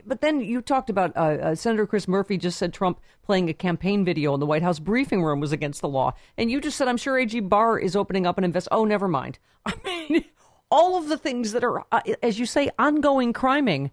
but 0.04 0.20
then 0.20 0.40
you 0.40 0.60
talked 0.60 0.90
about 0.90 1.16
uh, 1.16 1.20
uh, 1.20 1.54
Senator 1.54 1.86
Chris 1.86 2.08
Murphy 2.08 2.36
just 2.36 2.58
said 2.58 2.72
Trump 2.72 3.00
playing 3.24 3.48
a 3.48 3.54
campaign 3.54 4.04
video 4.04 4.34
in 4.34 4.40
the 4.40 4.46
White 4.46 4.62
House 4.62 4.78
briefing 4.78 5.22
room 5.22 5.38
was 5.38 5.52
against 5.52 5.80
the 5.80 5.88
law, 5.88 6.14
and 6.36 6.50
you 6.50 6.60
just 6.60 6.76
said 6.76 6.88
I'm 6.88 6.96
sure 6.96 7.18
AG 7.18 7.38
Barr 7.40 7.78
is 7.78 7.94
opening 7.94 8.26
up 8.26 8.38
an 8.38 8.44
invest. 8.44 8.68
Oh, 8.72 8.84
never 8.84 9.06
mind. 9.06 9.38
I 9.66 9.74
mean, 9.84 10.24
all 10.70 10.96
of 10.96 11.08
the 11.08 11.16
things 11.16 11.52
that 11.52 11.62
are, 11.62 11.84
uh, 11.92 12.00
as 12.22 12.38
you 12.38 12.46
say, 12.46 12.70
ongoing 12.78 13.32
criming, 13.32 13.90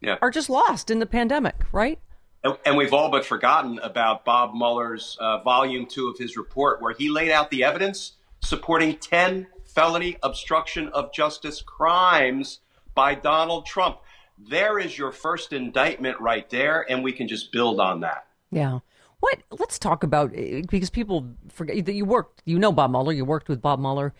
yeah. 0.00 0.16
are 0.22 0.30
just 0.30 0.50
lost 0.50 0.90
in 0.90 0.98
the 0.98 1.06
pandemic, 1.06 1.64
right? 1.72 1.98
And, 2.44 2.56
and 2.64 2.76
we've 2.76 2.92
all 2.92 3.10
but 3.10 3.24
forgotten 3.24 3.78
about 3.80 4.24
Bob 4.24 4.54
Mueller's 4.54 5.16
uh, 5.20 5.42
volume 5.42 5.86
two 5.86 6.08
of 6.08 6.18
his 6.18 6.36
report, 6.36 6.80
where 6.80 6.94
he 6.94 7.08
laid 7.08 7.30
out 7.30 7.50
the 7.50 7.64
evidence 7.64 8.12
supporting 8.40 8.96
10 8.96 9.46
felony 9.64 10.16
obstruction 10.22 10.88
of 10.88 11.12
justice 11.12 11.60
crimes 11.60 12.60
by 12.94 13.14
Donald 13.14 13.66
Trump. 13.66 13.98
There 14.38 14.78
is 14.78 14.96
your 14.96 15.12
first 15.12 15.52
indictment 15.52 16.20
right 16.20 16.48
there, 16.50 16.84
and 16.90 17.02
we 17.02 17.12
can 17.12 17.28
just 17.28 17.52
build 17.52 17.80
on 17.80 18.00
that. 18.00 18.26
Yeah. 18.50 18.80
What? 19.20 19.38
Let's 19.50 19.78
talk 19.78 20.02
about 20.02 20.32
because 20.32 20.90
people 20.90 21.26
forget 21.48 21.84
that 21.86 21.94
you 21.94 22.04
worked. 22.04 22.42
You 22.44 22.58
know 22.58 22.72
Bob 22.72 22.90
Mueller. 22.90 23.12
You 23.12 23.24
worked 23.24 23.48
with 23.48 23.62
Bob 23.62 23.80
Mueller. 23.80 24.12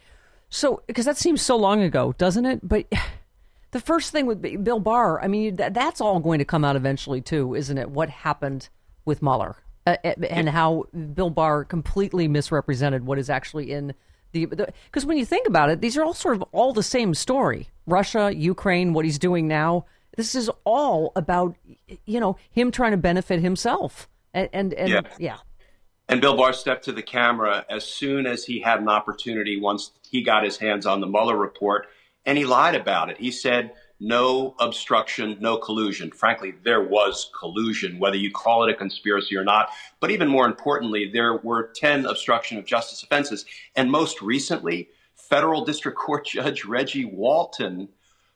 So 0.48 0.82
because 0.86 1.04
that 1.04 1.16
seems 1.16 1.42
so 1.42 1.56
long 1.56 1.82
ago, 1.82 2.14
doesn't 2.16 2.46
it? 2.46 2.66
But 2.66 2.86
the 3.72 3.80
first 3.80 4.12
thing 4.12 4.26
with 4.26 4.64
Bill 4.64 4.80
Barr, 4.80 5.22
I 5.22 5.28
mean, 5.28 5.56
that, 5.56 5.74
that's 5.74 6.00
all 6.00 6.18
going 6.20 6.38
to 6.38 6.44
come 6.44 6.64
out 6.64 6.76
eventually 6.76 7.20
too, 7.20 7.54
isn't 7.54 7.76
it? 7.76 7.90
What 7.90 8.08
happened 8.08 8.68
with 9.04 9.22
Mueller 9.22 9.56
uh, 9.86 9.96
and 10.02 10.48
how 10.48 10.86
Bill 11.14 11.30
Barr 11.30 11.64
completely 11.64 12.26
misrepresented 12.26 13.06
what 13.06 13.18
is 13.18 13.30
actually 13.30 13.70
in 13.70 13.94
the 14.32 14.46
because 14.46 15.06
when 15.06 15.18
you 15.18 15.24
think 15.24 15.46
about 15.46 15.70
it, 15.70 15.80
these 15.80 15.96
are 15.96 16.04
all 16.04 16.14
sort 16.14 16.36
of 16.36 16.42
all 16.52 16.72
the 16.72 16.82
same 16.82 17.14
story. 17.14 17.68
Russia, 17.86 18.32
Ukraine, 18.34 18.92
what 18.92 19.04
he's 19.04 19.18
doing 19.18 19.46
now. 19.46 19.86
This 20.16 20.34
is 20.34 20.50
all 20.64 21.12
about 21.14 21.56
you 22.04 22.20
know 22.20 22.36
him 22.50 22.70
trying 22.70 22.92
to 22.92 22.96
benefit 22.96 23.40
himself 23.40 24.08
and 24.34 24.48
and, 24.52 24.74
and 24.74 24.88
yeah. 24.88 25.00
yeah. 25.18 25.36
And 26.08 26.20
Bill 26.20 26.36
Barr 26.36 26.52
stepped 26.52 26.84
to 26.84 26.92
the 26.92 27.02
camera 27.02 27.64
as 27.68 27.84
soon 27.84 28.26
as 28.26 28.44
he 28.44 28.60
had 28.60 28.80
an 28.80 28.88
opportunity 28.88 29.60
once 29.60 29.90
he 30.08 30.22
got 30.22 30.44
his 30.44 30.56
hands 30.56 30.86
on 30.86 31.00
the 31.00 31.06
Mueller 31.06 31.36
report, 31.36 31.88
and 32.24 32.38
he 32.38 32.44
lied 32.44 32.76
about 32.76 33.10
it. 33.10 33.18
He 33.18 33.32
said, 33.32 33.72
no 33.98 34.54
obstruction, 34.60 35.38
no 35.40 35.56
collusion. 35.56 36.10
Frankly, 36.10 36.54
there 36.64 36.82
was 36.82 37.30
collusion, 37.38 37.98
whether 37.98 38.16
you 38.16 38.30
call 38.30 38.64
it 38.64 38.70
a 38.70 38.74
conspiracy 38.74 39.36
or 39.36 39.44
not. 39.44 39.70
But 40.00 40.10
even 40.10 40.28
more 40.28 40.46
importantly, 40.46 41.10
there 41.12 41.38
were 41.38 41.70
10 41.74 42.04
obstruction 42.04 42.58
of 42.58 42.66
justice 42.66 43.02
offenses. 43.02 43.46
And 43.74 43.90
most 43.90 44.20
recently, 44.20 44.90
federal 45.14 45.64
district 45.64 45.98
court 45.98 46.26
judge 46.26 46.64
Reggie 46.64 47.06
Walton 47.06 47.88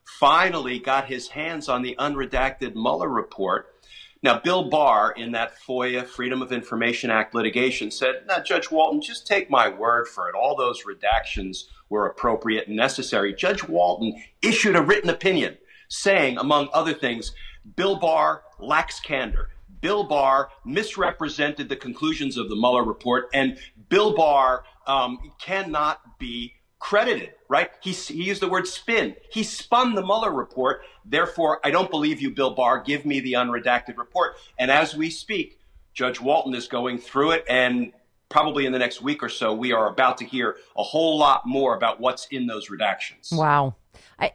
finally 0.04 0.78
got 0.78 1.06
his 1.06 1.28
hands 1.28 1.68
on 1.68 1.82
the 1.82 1.96
unredacted 1.98 2.74
Mueller 2.74 3.08
report 3.08 3.74
now, 4.22 4.38
Bill 4.38 4.68
Barr, 4.68 5.12
in 5.12 5.32
that 5.32 5.54
FOIA, 5.66 6.06
Freedom 6.06 6.42
of 6.42 6.52
Information 6.52 7.10
Act 7.10 7.34
litigation, 7.34 7.90
said, 7.90 8.26
now, 8.26 8.40
Judge 8.40 8.70
Walton, 8.70 9.00
just 9.00 9.26
take 9.26 9.48
my 9.48 9.68
word 9.68 10.08
for 10.08 10.28
it. 10.28 10.34
All 10.34 10.54
those 10.54 10.82
redactions 10.84 11.64
were 11.88 12.06
appropriate 12.06 12.68
and 12.68 12.76
necessary. 12.76 13.32
Judge 13.32 13.64
Walton 13.66 14.22
issued 14.42 14.76
a 14.76 14.82
written 14.82 15.08
opinion 15.08 15.56
saying, 15.88 16.36
among 16.36 16.68
other 16.74 16.92
things, 16.92 17.32
Bill 17.76 17.96
Barr 17.96 18.42
lacks 18.58 19.00
candor. 19.00 19.48
Bill 19.80 20.04
Barr 20.04 20.50
misrepresented 20.66 21.70
the 21.70 21.76
conclusions 21.76 22.36
of 22.36 22.50
the 22.50 22.56
Mueller 22.56 22.84
report, 22.84 23.30
and 23.32 23.56
Bill 23.88 24.14
Barr 24.14 24.64
um, 24.86 25.32
cannot 25.40 26.18
be 26.18 26.52
credited, 26.80 27.34
right? 27.48 27.70
He, 27.80 27.92
he 27.92 28.24
used 28.24 28.42
the 28.42 28.48
word 28.48 28.66
spin. 28.66 29.14
He 29.30 29.44
spun 29.44 29.94
the 29.94 30.02
Mueller 30.02 30.32
report. 30.32 30.82
Therefore, 31.04 31.60
I 31.62 31.70
don't 31.70 31.90
believe 31.90 32.20
you, 32.20 32.30
Bill 32.30 32.50
Barr. 32.50 32.82
Give 32.82 33.06
me 33.06 33.20
the 33.20 33.34
unredacted 33.34 33.96
report. 33.96 34.36
And 34.58 34.70
as 34.70 34.96
we 34.96 35.10
speak, 35.10 35.60
Judge 35.94 36.20
Walton 36.20 36.54
is 36.54 36.66
going 36.66 36.98
through 36.98 37.32
it. 37.32 37.44
And 37.48 37.92
probably 38.30 38.64
in 38.66 38.72
the 38.72 38.78
next 38.78 39.02
week 39.02 39.22
or 39.22 39.28
so, 39.28 39.52
we 39.52 39.72
are 39.72 39.88
about 39.88 40.18
to 40.18 40.24
hear 40.24 40.56
a 40.76 40.82
whole 40.82 41.18
lot 41.18 41.46
more 41.46 41.76
about 41.76 42.00
what's 42.00 42.26
in 42.26 42.46
those 42.46 42.68
redactions. 42.68 43.32
Wow. 43.32 43.76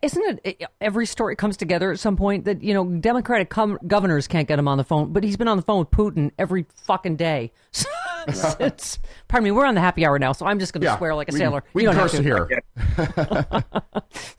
Isn't 0.01 0.39
it 0.43 0.63
every 0.81 1.05
story 1.05 1.35
comes 1.35 1.57
together 1.57 1.91
at 1.91 1.99
some 1.99 2.17
point 2.17 2.45
that, 2.45 2.63
you 2.63 2.73
know, 2.73 2.85
Democratic 2.85 3.49
com- 3.49 3.77
governors 3.85 4.27
can't 4.27 4.47
get 4.47 4.57
him 4.57 4.67
on 4.67 4.77
the 4.77 4.83
phone, 4.83 5.13
but 5.13 5.23
he's 5.23 5.37
been 5.37 5.47
on 5.47 5.57
the 5.57 5.63
phone 5.63 5.79
with 5.79 5.91
Putin 5.91 6.31
every 6.39 6.65
fucking 6.85 7.17
day. 7.17 7.51
it's, 8.27 8.99
pardon 9.27 9.43
me, 9.43 9.51
we're 9.51 9.65
on 9.65 9.75
the 9.75 9.81
happy 9.81 10.05
hour 10.05 10.17
now, 10.17 10.31
so 10.31 10.45
I'm 10.45 10.59
just 10.59 10.73
going 10.73 10.81
to 10.81 10.85
yeah, 10.85 10.97
swear 10.97 11.13
like 11.13 11.29
a 11.29 11.33
we, 11.33 11.39
sailor. 11.39 11.63
We 11.73 11.83
you 11.83 11.89
don't 11.89 11.95
curse 11.95 12.13
have 12.13 12.23
to. 12.23 12.27
here. 12.27 12.63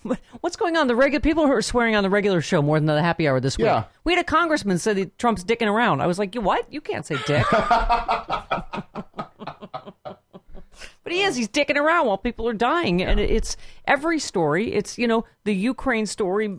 What's 0.41 0.57
going 0.57 0.77
on? 0.77 0.89
The 0.89 0.97
regular 0.97 1.21
people 1.21 1.47
who 1.47 1.53
are 1.53 1.63
swearing 1.63 1.95
on 1.95 2.03
the 2.03 2.11
regular 2.11 2.41
show 2.41 2.61
more 2.63 2.79
than 2.79 2.87
the 2.87 3.01
happy 3.01 3.29
hour 3.29 3.39
this 3.41 3.57
week. 3.57 3.67
Yeah. 3.67 3.85
We 4.05 4.13
had 4.13 4.21
a 4.21 4.25
congressman 4.25 4.79
say 4.79 4.95
that 4.95 5.19
Trump's 5.19 5.45
dicking 5.45 5.69
around. 5.69 6.01
I 6.01 6.07
was 6.07 6.19
like, 6.19 6.35
you 6.35 6.41
what? 6.41 6.73
You 6.73 6.81
can't 6.81 7.07
say 7.07 7.17
dick. 7.27 7.47
But 11.07 11.13
he 11.13 11.23
is. 11.23 11.37
He's 11.37 11.49
dicking 11.49 11.77
around 11.77 12.09
while 12.09 12.19
people 12.19 12.49
are 12.49 12.53
dying, 12.53 12.99
yeah. 12.99 13.11
and 13.11 13.21
it's 13.21 13.57
every 13.87 14.19
story. 14.19 14.75
It's 14.75 14.99
you 14.99 15.07
know 15.07 15.25
the 15.45 15.55
Ukraine 15.55 16.05
story. 16.05 16.59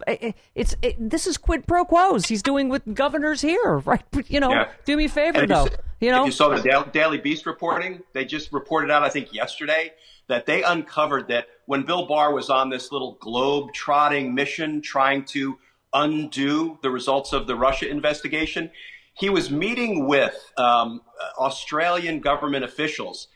It's 0.55 0.73
it, 0.81 0.95
this 0.97 1.27
is 1.27 1.37
quid 1.37 1.67
pro 1.67 1.83
quos. 1.83 2.27
He's 2.27 2.41
doing 2.41 2.69
with 2.69 2.93
governors 2.93 3.41
here, 3.41 3.79
right? 3.85 4.05
You 4.27 4.39
know, 4.39 4.51
yeah. 4.51 4.69
do 4.85 4.95
me 4.95 5.03
a 5.03 5.09
favor 5.09 5.45
though. 5.45 5.65
You, 5.65 5.71
you 5.99 6.11
know, 6.11 6.21
if 6.21 6.27
you 6.27 6.31
saw 6.31 6.47
the 6.47 6.89
Daily 6.93 7.17
Beast 7.17 7.45
reporting, 7.45 8.01
they 8.13 8.23
just 8.23 8.53
reported 8.53 8.89
out, 8.89 9.03
I 9.03 9.09
think 9.09 9.33
yesterday, 9.33 9.91
that 10.29 10.45
they 10.45 10.63
uncovered 10.63 11.27
that 11.27 11.47
when 11.65 11.83
Bill 11.83 12.05
Barr 12.05 12.33
was 12.33 12.49
on 12.49 12.69
this 12.69 12.89
little 12.89 13.17
globe 13.19 13.73
trotting 13.73 14.33
mission 14.33 14.81
trying 14.81 15.25
to 15.25 15.59
undo 15.93 16.79
the 16.81 16.89
results 16.89 17.33
of 17.33 17.47
the 17.47 17.55
Russia 17.57 17.89
investigation, 17.89 18.71
he 19.13 19.29
was 19.29 19.51
meeting 19.51 20.07
with 20.07 20.53
um, 20.55 21.01
Australian 21.37 22.21
government 22.21 22.63
officials 22.63 23.27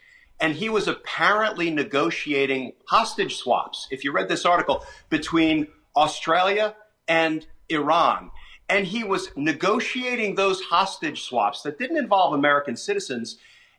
and 0.42 0.56
he 0.56 0.70
was 0.70 0.88
apparently 0.88 1.70
negotiating 1.70 2.74
hostage 2.88 3.38
swaps, 3.38 3.88
if 3.92 4.04
you 4.04 4.12
read 4.12 4.28
this 4.28 4.46
article, 4.46 4.84
between 5.10 5.68
Australia 5.96 6.76
and 7.08 7.46
Iran. 7.70 8.32
And 8.68 8.88
he 8.88 9.04
was 9.04 9.30
negotiating 9.36 10.36
those 10.36 10.62
hostage 10.62 11.22
swaps 11.22 11.62
that 11.62 11.78
didn't 11.78 11.98
involve 11.98 12.34
American 12.34 12.76
citizens 12.76 13.38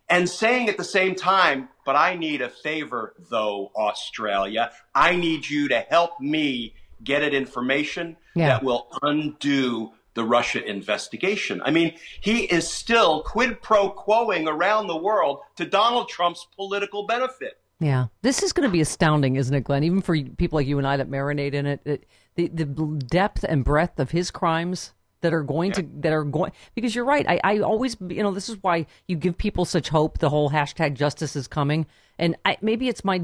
and 0.08 0.28
saying 0.28 0.68
at 0.68 0.76
the 0.76 0.84
same 0.84 1.14
time, 1.14 1.68
but 1.84 1.96
I 1.96 2.14
need 2.14 2.42
a 2.42 2.48
favor, 2.48 3.14
though, 3.30 3.72
Australia. 3.74 4.70
I 4.94 5.16
need 5.16 5.48
you 5.48 5.68
to 5.68 5.80
help 5.80 6.20
me 6.20 6.74
get 7.02 7.22
at 7.22 7.34
information 7.34 8.16
yeah. 8.34 8.48
that 8.48 8.62
will 8.62 8.88
undo 9.02 9.92
the 10.14 10.24
Russia 10.24 10.64
investigation. 10.64 11.62
I 11.64 11.70
mean, 11.70 11.94
he 12.20 12.44
is 12.44 12.68
still 12.68 13.22
quid 13.22 13.62
pro 13.62 13.90
quoing 13.90 14.46
around 14.46 14.86
the 14.86 14.96
world 14.96 15.40
to 15.56 15.64
Donald 15.64 16.08
Trump's 16.08 16.46
political 16.56 17.06
benefit. 17.06 17.58
Yeah, 17.80 18.06
this 18.22 18.42
is 18.42 18.52
going 18.52 18.68
to 18.68 18.72
be 18.72 18.80
astounding, 18.80 19.36
isn't 19.36 19.54
it, 19.54 19.64
Glenn? 19.64 19.82
Even 19.82 20.02
for 20.02 20.16
people 20.16 20.58
like 20.58 20.68
you 20.68 20.78
and 20.78 20.86
I 20.86 20.96
that 20.96 21.10
marinate 21.10 21.54
in 21.54 21.66
it, 21.66 21.80
it 21.84 22.06
the 22.36 22.48
the 22.48 22.64
depth 22.64 23.44
and 23.44 23.64
breadth 23.64 23.98
of 23.98 24.12
his 24.12 24.30
crimes 24.30 24.92
that 25.22 25.32
are 25.32 25.42
going 25.42 25.70
yeah. 25.70 25.76
to 25.76 25.88
that 26.00 26.12
are 26.12 26.24
going 26.24 26.52
because 26.74 26.94
you're 26.94 27.04
right. 27.04 27.26
I, 27.28 27.40
I 27.42 27.58
always 27.58 27.96
you 28.08 28.22
know 28.22 28.32
this 28.32 28.48
is 28.48 28.58
why 28.60 28.86
you 29.08 29.16
give 29.16 29.36
people 29.36 29.64
such 29.64 29.88
hope. 29.88 30.18
The 30.18 30.30
whole 30.30 30.50
hashtag 30.50 30.94
justice 30.94 31.34
is 31.34 31.48
coming, 31.48 31.86
and 32.18 32.36
I, 32.44 32.56
maybe 32.60 32.88
it's 32.88 33.04
my 33.04 33.16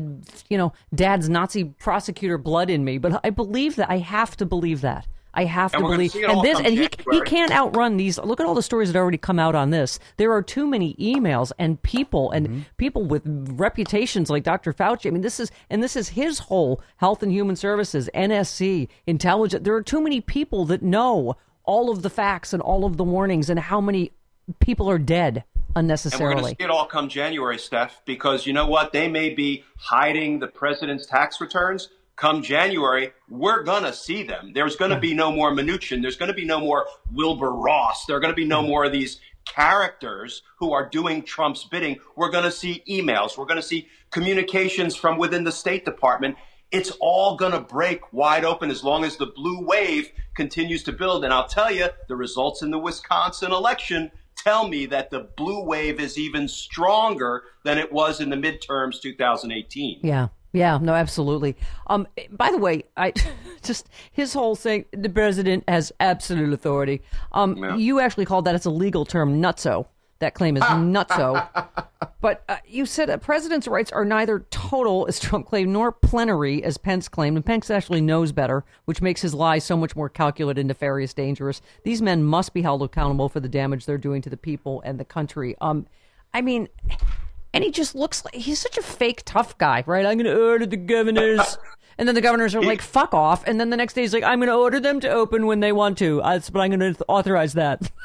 you 0.48 0.58
know 0.58 0.72
dad's 0.92 1.28
Nazi 1.28 1.64
prosecutor 1.64 2.38
blood 2.38 2.70
in 2.70 2.84
me, 2.84 2.98
but 2.98 3.20
I 3.22 3.30
believe 3.30 3.76
that 3.76 3.90
I 3.90 3.98
have 3.98 4.36
to 4.38 4.46
believe 4.46 4.80
that 4.80 5.06
I 5.38 5.44
have 5.44 5.72
and 5.72 5.84
to 5.84 5.88
believe. 5.88 6.14
And 6.16 6.42
this, 6.42 6.58
and 6.58 6.76
he 6.76 6.88
he 7.12 7.20
can't 7.20 7.52
outrun 7.52 7.96
these. 7.96 8.18
Look 8.18 8.40
at 8.40 8.46
all 8.46 8.54
the 8.54 8.62
stories 8.62 8.92
that 8.92 8.98
already 8.98 9.18
come 9.18 9.38
out 9.38 9.54
on 9.54 9.70
this. 9.70 10.00
There 10.16 10.32
are 10.32 10.42
too 10.42 10.66
many 10.66 10.94
emails 10.94 11.52
and 11.60 11.80
people 11.82 12.32
and 12.32 12.48
mm-hmm. 12.48 12.60
people 12.76 13.04
with 13.04 13.22
reputations 13.24 14.30
like 14.30 14.42
Dr. 14.42 14.72
Fauci. 14.72 15.06
I 15.06 15.10
mean, 15.10 15.22
this 15.22 15.38
is 15.38 15.52
and 15.70 15.80
this 15.80 15.94
is 15.94 16.08
his 16.08 16.40
whole 16.40 16.82
Health 16.96 17.22
and 17.22 17.30
Human 17.30 17.54
Services, 17.54 18.10
NSC, 18.16 18.88
intelligence. 19.06 19.62
There 19.62 19.76
are 19.76 19.82
too 19.82 20.00
many 20.00 20.20
people 20.20 20.64
that 20.66 20.82
know 20.82 21.36
all 21.62 21.88
of 21.88 22.02
the 22.02 22.10
facts 22.10 22.52
and 22.52 22.60
all 22.60 22.84
of 22.84 22.96
the 22.96 23.04
warnings 23.04 23.48
and 23.48 23.60
how 23.60 23.80
many 23.80 24.10
people 24.58 24.90
are 24.90 24.98
dead 24.98 25.44
unnecessarily. 25.76 26.24
And 26.24 26.34
we're 26.34 26.42
going 26.42 26.54
to 26.56 26.62
see 26.62 26.64
it 26.64 26.70
all 26.70 26.86
come 26.86 27.08
January, 27.08 27.58
Steph, 27.58 28.02
because 28.04 28.44
you 28.44 28.52
know 28.52 28.66
what? 28.66 28.92
They 28.92 29.06
may 29.06 29.30
be 29.30 29.64
hiding 29.76 30.40
the 30.40 30.48
president's 30.48 31.06
tax 31.06 31.40
returns, 31.40 31.90
come 32.18 32.42
January, 32.42 33.12
we're 33.28 33.62
going 33.62 33.84
to 33.84 33.92
see 33.92 34.22
them. 34.22 34.52
There's 34.52 34.76
going 34.76 34.90
to 34.90 34.98
be 34.98 35.14
no 35.14 35.30
more 35.32 35.52
Mnuchin. 35.52 36.02
There's 36.02 36.16
going 36.16 36.28
to 36.30 36.34
be 36.34 36.44
no 36.44 36.60
more 36.60 36.86
Wilbur 37.12 37.52
Ross. 37.52 38.04
There 38.04 38.16
are 38.16 38.20
going 38.20 38.32
to 38.32 38.36
be 38.36 38.44
no 38.44 38.60
more 38.60 38.84
of 38.84 38.92
these 38.92 39.20
characters 39.46 40.42
who 40.58 40.72
are 40.72 40.88
doing 40.88 41.22
Trump's 41.22 41.64
bidding. 41.64 41.98
We're 42.16 42.30
going 42.30 42.44
to 42.44 42.50
see 42.50 42.82
emails. 42.88 43.38
We're 43.38 43.46
going 43.46 43.60
to 43.60 43.66
see 43.66 43.88
communications 44.10 44.96
from 44.96 45.16
within 45.16 45.44
the 45.44 45.52
State 45.52 45.84
Department. 45.84 46.36
It's 46.70 46.90
all 47.00 47.36
going 47.36 47.52
to 47.52 47.60
break 47.60 48.12
wide 48.12 48.44
open 48.44 48.70
as 48.70 48.84
long 48.84 49.04
as 49.04 49.16
the 49.16 49.26
blue 49.26 49.64
wave 49.64 50.10
continues 50.34 50.82
to 50.84 50.92
build. 50.92 51.24
And 51.24 51.32
I'll 51.32 51.48
tell 51.48 51.70
you, 51.70 51.86
the 52.08 52.16
results 52.16 52.62
in 52.62 52.70
the 52.70 52.78
Wisconsin 52.78 53.52
election 53.52 54.10
tell 54.36 54.68
me 54.68 54.86
that 54.86 55.10
the 55.10 55.28
blue 55.36 55.64
wave 55.64 55.98
is 56.00 56.18
even 56.18 56.46
stronger 56.48 57.44
than 57.64 57.78
it 57.78 57.92
was 57.92 58.20
in 58.20 58.28
the 58.28 58.36
midterms 58.36 59.00
2018. 59.00 60.00
Yeah. 60.02 60.28
Yeah, 60.58 60.78
no, 60.82 60.92
absolutely. 60.94 61.56
Um, 61.86 62.08
by 62.30 62.50
the 62.50 62.58
way, 62.58 62.82
I 62.96 63.12
just 63.62 63.88
his 64.10 64.32
whole 64.32 64.56
thing. 64.56 64.86
The 64.92 65.08
president 65.08 65.64
has 65.68 65.92
absolute 66.00 66.52
authority. 66.52 67.02
Um, 67.30 67.56
yeah. 67.56 67.76
you 67.76 68.00
actually 68.00 68.24
called 68.24 68.44
that 68.46 68.56
as 68.56 68.66
a 68.66 68.70
legal 68.70 69.04
term, 69.04 69.40
nutso. 69.40 69.86
That 70.18 70.34
claim 70.34 70.56
is 70.56 70.62
nutso. 70.64 71.48
But 72.20 72.42
uh, 72.48 72.56
you 72.66 72.86
said 72.86 73.08
a 73.08 73.18
president's 73.18 73.68
rights 73.68 73.92
are 73.92 74.04
neither 74.04 74.40
total, 74.50 75.06
as 75.06 75.20
Trump 75.20 75.46
claimed, 75.46 75.70
nor 75.72 75.92
plenary, 75.92 76.64
as 76.64 76.76
Pence 76.76 77.08
claimed. 77.08 77.36
And 77.36 77.46
Pence 77.46 77.70
actually 77.70 78.00
knows 78.00 78.32
better, 78.32 78.64
which 78.84 79.00
makes 79.00 79.22
his 79.22 79.34
lies 79.34 79.62
so 79.62 79.76
much 79.76 79.94
more 79.94 80.08
calculated, 80.08 80.66
nefarious, 80.66 81.14
dangerous. 81.14 81.62
These 81.84 82.02
men 82.02 82.24
must 82.24 82.52
be 82.52 82.62
held 82.62 82.82
accountable 82.82 83.28
for 83.28 83.38
the 83.38 83.48
damage 83.48 83.86
they're 83.86 83.96
doing 83.96 84.22
to 84.22 84.30
the 84.30 84.36
people 84.36 84.82
and 84.84 84.98
the 84.98 85.04
country. 85.04 85.54
Um, 85.60 85.86
I 86.34 86.40
mean, 86.40 86.68
and 87.52 87.64
he 87.64 87.70
just 87.70 87.94
looks 87.94 88.24
like 88.24 88.34
he's 88.34 88.58
such 88.58 88.78
a 88.78 88.82
fake 88.82 89.22
tough 89.24 89.56
guy, 89.58 89.82
right? 89.86 90.04
I'm 90.06 90.18
going 90.18 90.32
to 90.32 90.48
order 90.48 90.66
the 90.66 90.76
governors. 90.76 91.58
And 91.98 92.06
then 92.06 92.14
the 92.14 92.20
governors 92.20 92.54
are 92.54 92.62
like, 92.62 92.80
fuck 92.80 93.12
off. 93.12 93.44
And 93.46 93.58
then 93.60 93.70
the 93.70 93.76
next 93.76 93.94
day 93.94 94.02
he's 94.02 94.14
like, 94.14 94.22
I'm 94.22 94.38
going 94.38 94.48
to 94.48 94.54
order 94.54 94.78
them 94.78 95.00
to 95.00 95.08
open 95.08 95.46
when 95.46 95.60
they 95.60 95.72
want 95.72 95.98
to. 95.98 96.20
That's, 96.22 96.48
but 96.48 96.60
I'm 96.60 96.70
going 96.70 96.94
to 96.94 97.04
authorize 97.08 97.54
that. 97.54 97.90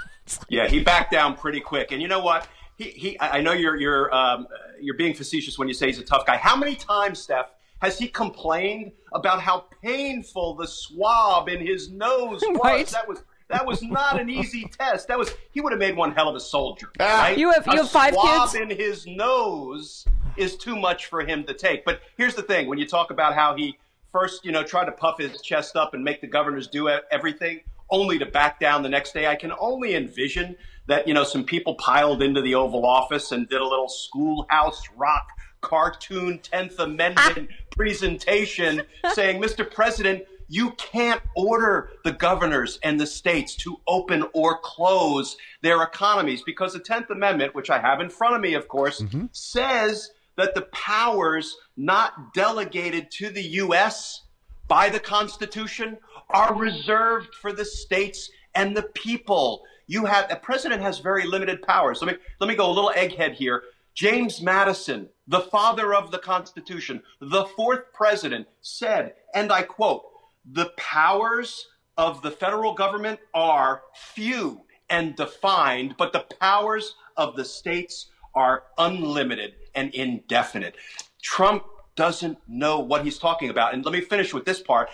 Yeah, 0.48 0.70
he 0.70 0.80
backed 0.80 1.12
down 1.12 1.36
pretty 1.36 1.60
quick. 1.60 1.92
And 1.92 2.02
you 2.02 2.08
know 2.08 2.22
what? 2.22 2.48
He, 2.78 2.86
he 2.86 3.18
I 3.20 3.42
know 3.42 3.52
you're 3.52 3.76
you're 3.76 4.16
um, 4.16 4.48
you're 4.80 4.96
being 4.96 5.14
facetious 5.14 5.60
when 5.60 5.68
you 5.68 5.74
say 5.74 5.88
he's 5.88 6.00
a 6.00 6.04
tough 6.06 6.26
guy. 6.26 6.38
How 6.38 6.56
many 6.56 6.76
times, 6.76 7.20
Steph, 7.20 7.48
has 7.82 8.00
he 8.00 8.08
complained 8.08 8.94
about 9.14 9.42
how 9.42 9.66
painful 9.84 10.56
the 10.56 10.66
swab 10.66 11.50
in 11.50 11.60
his 11.60 11.92
nose 11.92 12.42
was? 12.48 12.60
Right. 12.64 12.88
That 12.88 13.06
was 13.06 13.22
that 13.54 13.66
was 13.66 13.82
not 13.84 14.20
an 14.20 14.30
easy 14.30 14.66
test. 14.78 15.08
That 15.08 15.18
was 15.18 15.34
he 15.52 15.62
would 15.62 15.72
have 15.72 15.80
made 15.80 15.96
one 15.96 16.12
hell 16.14 16.28
of 16.28 16.36
a 16.36 16.40
soldier. 16.40 16.90
Ah. 17.00 17.22
Right? 17.24 17.38
You 17.38 17.52
have- 17.52 17.66
you 17.68 17.74
A 17.74 17.78
have 17.78 17.90
five 17.90 18.14
swab 18.14 18.50
kids? 18.52 18.56
in 18.62 18.70
his 18.78 19.06
nose 19.08 20.06
is 20.38 20.56
too 20.58 20.76
much 20.76 21.06
for 21.06 21.22
him 21.24 21.44
to 21.46 21.54
take. 21.54 21.86
But 21.86 22.02
here's 22.18 22.36
the 22.36 22.42
thing: 22.42 22.68
when 22.68 22.78
you 22.80 22.88
talk 22.88 23.12
about 23.12 23.34
how 23.36 23.56
he 23.56 23.78
first, 24.12 24.44
you 24.46 24.52
know, 24.52 24.64
tried 24.64 24.86
to 24.86 24.92
puff 24.92 25.18
his 25.20 25.42
chest 25.42 25.76
up 25.76 25.94
and 25.94 26.04
make 26.04 26.22
the 26.22 26.28
governors 26.28 26.68
do 26.68 26.90
everything, 27.12 27.62
only 27.90 28.18
to 28.20 28.26
back 28.26 28.60
down 28.60 28.84
the 28.84 28.90
next 28.90 29.14
day, 29.14 29.28
I 29.28 29.36
can 29.36 29.52
only 29.60 29.96
envision 29.96 30.56
that 30.88 31.08
you 31.08 31.14
know 31.14 31.24
some 31.24 31.44
people 31.46 31.76
piled 31.76 32.22
into 32.22 32.42
the 32.42 32.56
Oval 32.56 32.86
Office 32.86 33.32
and 33.32 33.48
did 33.48 33.62
a 33.62 33.68
little 33.68 33.90
schoolhouse 33.90 34.82
rock 34.98 35.28
cartoon 35.62 36.40
Tenth 36.40 36.78
Amendment 36.80 37.50
presentation 37.72 38.82
saying, 39.14 39.42
"Mr. 39.42 39.70
President." 39.70 40.24
You 40.54 40.70
can't 40.74 41.24
order 41.36 41.94
the 42.04 42.12
governors 42.12 42.78
and 42.84 43.00
the 43.00 43.08
states 43.08 43.56
to 43.56 43.82
open 43.88 44.24
or 44.34 44.60
close 44.60 45.36
their 45.64 45.82
economies 45.82 46.44
because 46.44 46.74
the 46.74 46.80
10th 46.80 47.10
Amendment, 47.10 47.56
which 47.56 47.72
I 47.72 47.80
have 47.80 48.02
in 48.02 48.10
front 48.12 48.36
of 48.36 48.42
me, 48.42 48.54
of 48.54 48.68
course, 48.68 49.02
mm-hmm. 49.02 49.26
says 49.32 50.12
that 50.36 50.54
the 50.54 50.68
powers 50.72 51.58
not 51.76 52.36
delegated 52.36 53.10
to 53.14 53.32
the 53.32 53.42
U.S. 53.64 54.26
by 54.68 54.90
the 54.90 55.00
Constitution 55.00 55.98
are 56.30 56.54
reserved 56.54 57.34
for 57.34 57.52
the 57.52 57.66
states 57.66 58.30
and 58.54 58.78
the 58.78 58.84
people. 58.94 59.64
You 59.88 60.06
have 60.06 60.30
a 60.30 60.36
president 60.36 60.84
has 60.84 61.00
very 61.00 61.26
limited 61.26 61.64
powers. 61.64 62.00
Let 62.00 62.14
me 62.14 62.22
let 62.40 62.48
me 62.48 62.56
go 62.56 62.70
a 62.70 62.72
little 62.72 62.94
egghead 62.96 63.34
here. 63.34 63.64
James 63.96 64.40
Madison, 64.40 65.10
the 65.28 65.42
father 65.42 65.96
of 65.96 66.12
the 66.12 66.20
Constitution, 66.20 67.02
the 67.20 67.46
fourth 67.56 67.92
president, 67.92 68.48
said, 68.62 69.16
and 69.34 69.52
I 69.52 69.64
quote, 69.64 70.04
the 70.46 70.72
powers 70.78 71.68
of 71.98 72.22
the 72.22 72.32
federal 72.32 72.74
government 72.74 73.20
are 73.34 73.84
few 73.96 74.62
and 74.90 75.16
defined, 75.16 75.96
but 75.98 76.12
the 76.14 76.26
powers 76.40 76.96
of 77.18 77.36
the 77.36 77.46
states 77.46 78.08
are 78.36 78.64
unlimited 78.78 79.54
and 79.76 79.94
indefinite. 79.94 80.76
Trump 81.22 81.64
doesn't 81.96 82.38
know 82.48 82.80
what 82.80 83.04
he's 83.04 83.20
talking 83.20 83.50
about. 83.50 83.74
And 83.74 83.86
let 83.86 83.94
me 83.94 84.02
finish 84.02 84.34
with 84.34 84.46
this 84.46 84.62
part. 84.62 84.90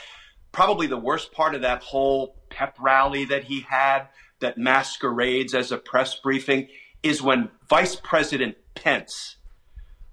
Probably 0.51 0.87
the 0.87 0.97
worst 0.97 1.31
part 1.31 1.55
of 1.55 1.61
that 1.61 1.81
whole 1.81 2.35
pep 2.49 2.75
rally 2.79 3.25
that 3.25 3.45
he 3.45 3.61
had 3.61 4.07
that 4.41 4.57
masquerades 4.57 5.53
as 5.53 5.71
a 5.71 5.77
press 5.77 6.15
briefing 6.15 6.67
is 7.03 7.21
when 7.21 7.49
Vice 7.69 7.95
President 7.95 8.55
Pence, 8.75 9.37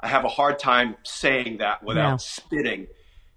I 0.01 0.09
have 0.09 0.25
a 0.25 0.29
hard 0.29 0.59
time 0.59 0.97
saying 1.05 1.59
that 1.59 1.83
without 1.83 2.11
Yeah. 2.11 2.17
spitting, 2.19 2.87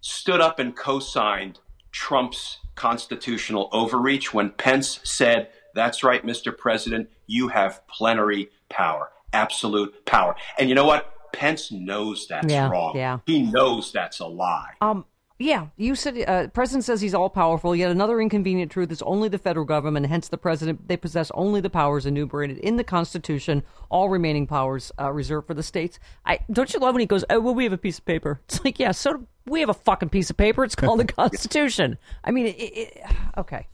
stood 0.02 0.42
up 0.42 0.60
and 0.60 0.76
co 0.76 1.00
signed 1.00 1.60
Trump's 1.92 2.58
constitutional 2.76 3.70
overreach 3.72 4.34
when 4.34 4.50
Pence 4.52 5.00
said, 5.04 5.50
That's 5.76 6.04
right, 6.04 6.26
Mr. 6.26 6.56
President, 6.56 7.10
you 7.28 7.48
have 7.50 7.86
plenary 7.88 8.50
power, 8.70 9.10
absolute 9.34 10.06
power. 10.06 10.36
And 10.58 10.70
you 10.70 10.76
know 10.76 10.86
what? 10.86 11.14
Pence 11.34 11.72
knows 11.72 12.28
that's 12.28 12.52
Yeah, 12.52 12.70
wrong. 12.70 12.96
yeah. 12.96 13.20
He 13.26 13.42
knows 13.44 13.92
that's 13.92 14.20
a 14.20 14.26
lie. 14.28 14.72
Um, 14.82 15.06
yeah, 15.42 15.68
you 15.78 15.96
said 15.96 16.22
uh, 16.28 16.48
president 16.48 16.84
says 16.84 17.00
he's 17.00 17.14
all 17.14 17.30
powerful. 17.30 17.74
Yet 17.74 17.92
another 17.92 18.20
inconvenient 18.20 18.72
truth 18.74 18.92
is 18.92 19.02
only 19.04 19.30
the 19.30 19.38
federal 19.38 19.66
government, 19.66 20.08
hence 20.08 20.28
the 20.28 20.38
president. 20.38 20.90
They 20.90 20.98
possess 20.98 21.32
only 21.34 21.62
the 21.62 21.70
powers 21.70 22.06
enumerated 22.06 22.58
in 22.58 22.76
the 22.76 22.84
Constitution. 22.84 23.64
All 23.90 24.10
remaining 24.10 24.48
powers 24.48 24.92
uh, 25.00 25.14
reserved 25.14 25.48
for 25.48 25.54
the 25.54 25.64
states. 25.64 25.98
I 26.26 26.40
don't 26.52 26.74
you 26.74 26.80
love 26.82 26.94
when 26.94 27.00
he 27.00 27.06
goes, 27.06 27.24
"Oh, 27.30 27.40
well, 27.40 27.56
we 27.56 27.64
have 27.64 27.72
a 27.72 27.78
piece 27.78 28.00
of 28.00 28.06
paper." 28.06 28.42
It's 28.50 28.66
like, 28.66 28.80
yeah, 28.80 28.92
so 28.92 29.28
we 29.50 29.60
have 29.62 29.70
a 29.70 29.74
fucking 29.74 30.10
piece 30.10 30.30
of 30.30 30.38
paper. 30.38 30.64
It's 30.64 30.76
called 30.76 31.00
the 31.00 31.06
Constitution. 31.14 31.98
I 32.24 32.32
mean, 32.32 32.48
it, 32.48 32.52
it, 32.60 33.04
okay. 33.38 33.68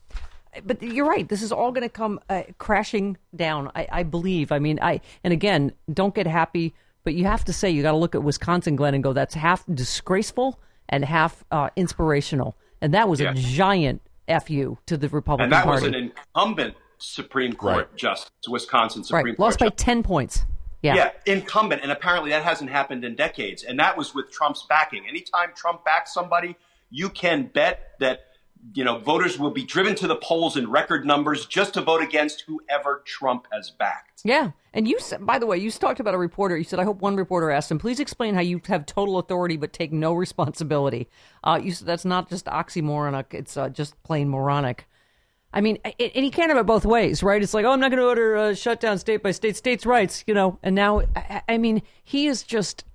But 0.65 0.81
you're 0.81 1.05
right. 1.05 1.27
This 1.27 1.41
is 1.41 1.51
all 1.51 1.71
going 1.71 1.83
to 1.83 1.89
come 1.89 2.19
uh, 2.29 2.43
crashing 2.57 3.17
down. 3.35 3.71
I, 3.75 3.87
I 3.91 4.03
believe. 4.03 4.51
I 4.53 4.59
mean, 4.59 4.79
I 4.81 5.01
and 5.23 5.33
again, 5.33 5.73
don't 5.93 6.15
get 6.15 6.27
happy. 6.27 6.73
But 7.03 7.13
you 7.13 7.25
have 7.25 7.43
to 7.45 7.53
say 7.53 7.69
you 7.69 7.83
got 7.83 7.91
to 7.91 7.97
look 7.97 8.15
at 8.15 8.23
Wisconsin, 8.23 8.75
Glenn, 8.75 8.95
and 8.95 9.03
go. 9.03 9.13
That's 9.13 9.35
half 9.35 9.63
disgraceful 9.71 10.59
and 10.89 11.03
half 11.05 11.43
uh, 11.51 11.69
inspirational. 11.75 12.55
And 12.81 12.93
that 12.93 13.09
was 13.09 13.19
Yeah. 13.19 13.31
a 13.31 13.33
giant 13.35 14.01
fu 14.47 14.77
to 14.87 14.97
the 14.97 15.09
Republican 15.09 15.43
And 15.45 15.53
that 15.53 15.65
Party. 15.65 15.87
was 15.87 15.93
an 15.93 15.93
incumbent 16.35 16.75
Supreme 16.97 17.53
Court 17.53 17.75
Right. 17.89 17.95
justice, 17.95 18.31
Wisconsin 18.49 19.03
Supreme 19.03 19.25
right, 19.25 19.37
Court 19.37 19.39
lost 19.39 19.59
by 19.59 19.65
justice. 19.67 19.83
ten 19.85 20.01
points. 20.03 20.45
Yeah. 20.81 20.95
Yeah, 20.95 21.11
incumbent, 21.25 21.81
and 21.81 21.91
apparently 21.91 22.29
that 22.29 22.43
hasn't 22.43 22.69
happened 22.69 23.03
in 23.03 23.15
decades, 23.15 23.63
and 23.63 23.79
that 23.79 23.97
was 23.97 24.13
with 24.13 24.31
Trump's 24.31 24.65
backing. 24.69 25.07
Anytime 25.07 25.49
Trump 25.55 25.83
backs 25.83 26.13
somebody, 26.13 26.55
you 26.91 27.09
can 27.09 27.47
bet 27.47 27.93
that 27.99 28.25
you 28.73 28.83
know 28.83 28.99
voters 28.99 29.39
will 29.39 29.51
be 29.51 29.63
driven 29.63 29.95
to 29.95 30.07
the 30.07 30.15
polls 30.17 30.57
in 30.57 30.69
record 30.69 31.05
numbers 31.05 31.45
just 31.45 31.73
to 31.73 31.81
vote 31.81 32.01
against 32.01 32.43
whoever 32.47 33.03
Trump 33.05 33.47
has 33.51 33.71
backed. 33.71 34.21
Yeah. 34.23 34.51
And 34.73 34.87
you 34.87 34.99
said, 34.99 35.25
by 35.25 35.39
the 35.39 35.45
way, 35.45 35.57
you 35.57 35.71
talked 35.71 35.99
about 35.99 36.15
a 36.15 36.17
reporter. 36.17 36.57
You 36.57 36.63
said, 36.63 36.79
I 36.79 36.83
hope 36.83 36.99
one 36.99 37.15
reporter 37.15 37.49
asked 37.49 37.71
him, 37.71 37.79
please 37.79 37.99
explain 37.99 38.35
how 38.35 38.41
you 38.41 38.59
have 38.67 38.85
total 38.85 39.19
authority 39.19 39.55
but 39.55 39.71
take 39.71 39.93
no 39.93 40.13
responsibility. 40.13 41.07
Uh, 41.43 41.59
you 41.63 41.71
said 41.71 41.87
that's 41.87 42.05
not 42.05 42.29
just 42.29 42.45
oxymoronic, 42.47 43.33
it's 43.33 43.55
uh, 43.55 43.69
just 43.69 44.01
plain 44.03 44.29
moronic. 44.29 44.87
I 45.55 45.61
mean, 45.61 45.79
a- 45.85 46.01
and 46.15 46.23
he 46.25 46.29
can't 46.29 46.49
have 46.49 46.57
it 46.59 46.65
both 46.65 46.85
ways, 46.85 47.23
right? 47.23 47.41
It's 47.41 47.53
like, 47.53 47.65
oh, 47.65 47.71
I'm 47.71 47.79
not 47.79 47.89
going 47.89 48.01
to 48.01 48.07
order 48.07 48.35
uh, 48.37 48.49
a 48.49 48.55
shutdown 48.55 48.99
state 48.99 49.23
by 49.23 49.31
state, 49.31 49.55
states' 49.55 49.85
rights, 49.85 50.23
you 50.27 50.33
know. 50.33 50.59
And 50.61 50.75
now, 50.75 51.01
I, 51.15 51.41
I 51.49 51.57
mean, 51.57 51.81
he 52.03 52.27
is 52.27 52.43
just. 52.43 52.83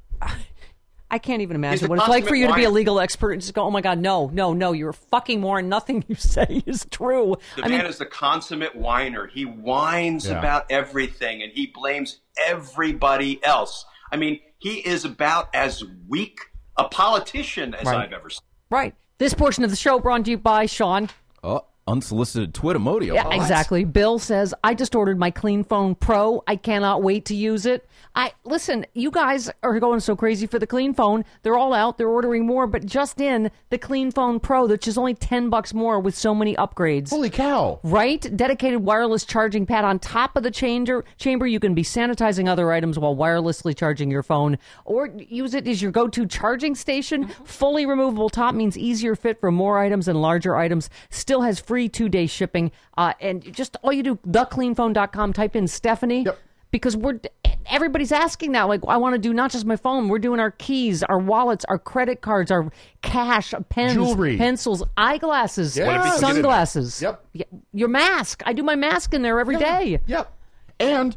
I 1.12 1.18
can't 1.18 1.42
even 1.42 1.56
imagine 1.56 1.88
what 1.88 1.98
it's 1.98 2.06
like 2.06 2.22
for 2.22 2.28
consummate 2.28 2.40
you 2.40 2.46
to 2.46 2.54
be 2.54 2.64
a 2.66 2.70
legal 2.70 3.00
expert 3.00 3.32
and 3.32 3.40
just 3.42 3.52
go, 3.52 3.64
oh 3.64 3.70
my 3.72 3.80
God, 3.80 3.98
no, 3.98 4.30
no, 4.32 4.52
no, 4.52 4.70
you're 4.70 4.90
a 4.90 4.94
fucking 4.94 5.40
moron. 5.40 5.68
Nothing 5.68 6.04
you 6.06 6.14
say 6.18 6.62
is 6.66 6.86
true. 6.88 7.34
The 7.56 7.64
I 7.64 7.68
man 7.68 7.78
mean, 7.78 7.86
is 7.88 7.98
the 7.98 8.06
consummate 8.06 8.76
whiner. 8.76 9.26
He 9.26 9.44
whines 9.44 10.28
Yeah. 10.28 10.38
about 10.38 10.66
everything, 10.70 11.42
and 11.42 11.50
he 11.50 11.66
blames 11.66 12.20
everybody 12.46 13.42
else. 13.44 13.84
I 14.12 14.18
mean, 14.18 14.38
he 14.58 14.74
is 14.86 15.04
about 15.04 15.48
as 15.52 15.82
weak 16.08 16.38
a 16.76 16.84
politician 16.84 17.74
as 17.74 17.86
Right. 17.86 17.96
I've 18.06 18.12
ever 18.12 18.30
seen. 18.30 18.42
right. 18.70 18.94
This 19.18 19.34
portion 19.34 19.64
of 19.64 19.70
the 19.70 19.76
show 19.76 19.98
brought 19.98 20.24
to 20.26 20.30
you 20.30 20.38
by 20.38 20.66
Sean. 20.66 21.08
Oh, 21.42 21.64
unsolicited 21.90 22.54
Twittermodio. 22.54 23.14
Yeah, 23.14 23.26
What? 23.26 23.36
exactly. 23.36 23.84
Bill 23.84 24.18
says, 24.18 24.54
I 24.62 24.74
just 24.74 24.94
ordered 24.94 25.18
my 25.18 25.30
Clean 25.30 25.64
Phone 25.64 25.94
Pro. 25.94 26.42
I 26.46 26.56
cannot 26.56 27.02
wait 27.02 27.24
to 27.26 27.34
use 27.34 27.66
it. 27.66 27.86
I 28.14 28.32
listen, 28.44 28.86
you 28.94 29.10
guys 29.10 29.50
are 29.62 29.78
going 29.78 30.00
so 30.00 30.16
crazy 30.16 30.46
for 30.46 30.58
the 30.58 30.66
Clean 30.66 30.92
Phone. 30.94 31.24
They're 31.42 31.56
all 31.56 31.72
out. 31.72 31.96
They're 31.98 32.08
ordering 32.08 32.46
more, 32.46 32.66
but 32.66 32.84
just 32.84 33.20
in 33.20 33.50
the 33.70 33.78
Clean 33.78 34.10
Phone 34.10 34.40
Pro, 34.40 34.66
which 34.66 34.88
is 34.88 34.98
only 34.98 35.14
10 35.14 35.48
bucks 35.48 35.72
more 35.74 36.00
with 36.00 36.16
so 36.16 36.34
many 36.34 36.56
upgrades. 36.56 37.10
Holy 37.10 37.30
cow. 37.30 37.78
Right? 37.82 38.20
Dedicated 38.36 38.80
wireless 38.80 39.24
charging 39.24 39.64
pad 39.66 39.84
on 39.84 39.98
top 39.98 40.36
of 40.36 40.42
the 40.42 40.50
changer, 40.50 41.04
chamber. 41.18 41.46
You 41.46 41.60
can 41.60 41.74
be 41.74 41.82
sanitizing 41.82 42.48
other 42.48 42.72
items 42.72 42.98
while 42.98 43.14
wirelessly 43.16 43.76
charging 43.76 44.10
your 44.10 44.22
phone 44.22 44.58
or 44.84 45.08
use 45.16 45.54
it 45.54 45.68
as 45.68 45.80
your 45.80 45.92
go 45.92 46.08
to 46.08 46.26
charging 46.26 46.74
station. 46.74 47.26
Mm-hmm. 47.26 47.44
Fully 47.44 47.86
removable 47.86 48.28
top 48.28 48.54
means 48.54 48.76
easier 48.76 49.14
fit 49.14 49.40
for 49.40 49.50
more 49.52 49.78
items 49.78 50.08
and 50.08 50.20
larger 50.20 50.56
items. 50.56 50.90
Still 51.10 51.42
has 51.42 51.60
free 51.60 51.79
two 51.88 52.08
day 52.08 52.26
shipping. 52.26 52.70
Uh, 52.96 53.14
and 53.20 53.52
just 53.54 53.76
all 53.82 53.92
you 53.92 54.02
do, 54.02 54.16
thecleanphone.com, 54.28 55.32
type 55.32 55.56
in 55.56 55.66
Stephanie. 55.66 56.22
Yep. 56.24 56.38
Because 56.70 56.96
we're 56.96 57.18
everybody's 57.66 58.12
asking 58.12 58.52
now. 58.52 58.68
Like, 58.68 58.80
I 58.86 58.96
want 58.96 59.14
to 59.14 59.18
do 59.18 59.32
not 59.34 59.50
just 59.50 59.64
my 59.66 59.74
phone. 59.76 60.08
We're 60.08 60.20
doing 60.20 60.38
our 60.38 60.52
keys, 60.52 61.02
our 61.02 61.18
wallets, 61.18 61.64
our 61.68 61.78
credit 61.78 62.20
cards, 62.20 62.50
our 62.52 62.70
cash, 63.02 63.52
pens, 63.70 63.94
Jewelry. 63.94 64.36
pencils, 64.36 64.82
eyeglasses, 64.96 65.76
Yeah. 65.76 65.86
What 65.88 65.96
if 65.96 66.04
you 66.04 66.12
forget 66.12 66.30
it? 66.30 66.34
sunglasses. 66.34 67.02
Yep. 67.02 67.26
Your 67.72 67.88
mask. 67.88 68.42
I 68.46 68.52
do 68.52 68.62
my 68.62 68.76
mask 68.76 69.14
in 69.14 69.22
there 69.22 69.40
every 69.40 69.56
day. 69.56 69.98
Yep. 70.06 70.32
And 70.78 71.16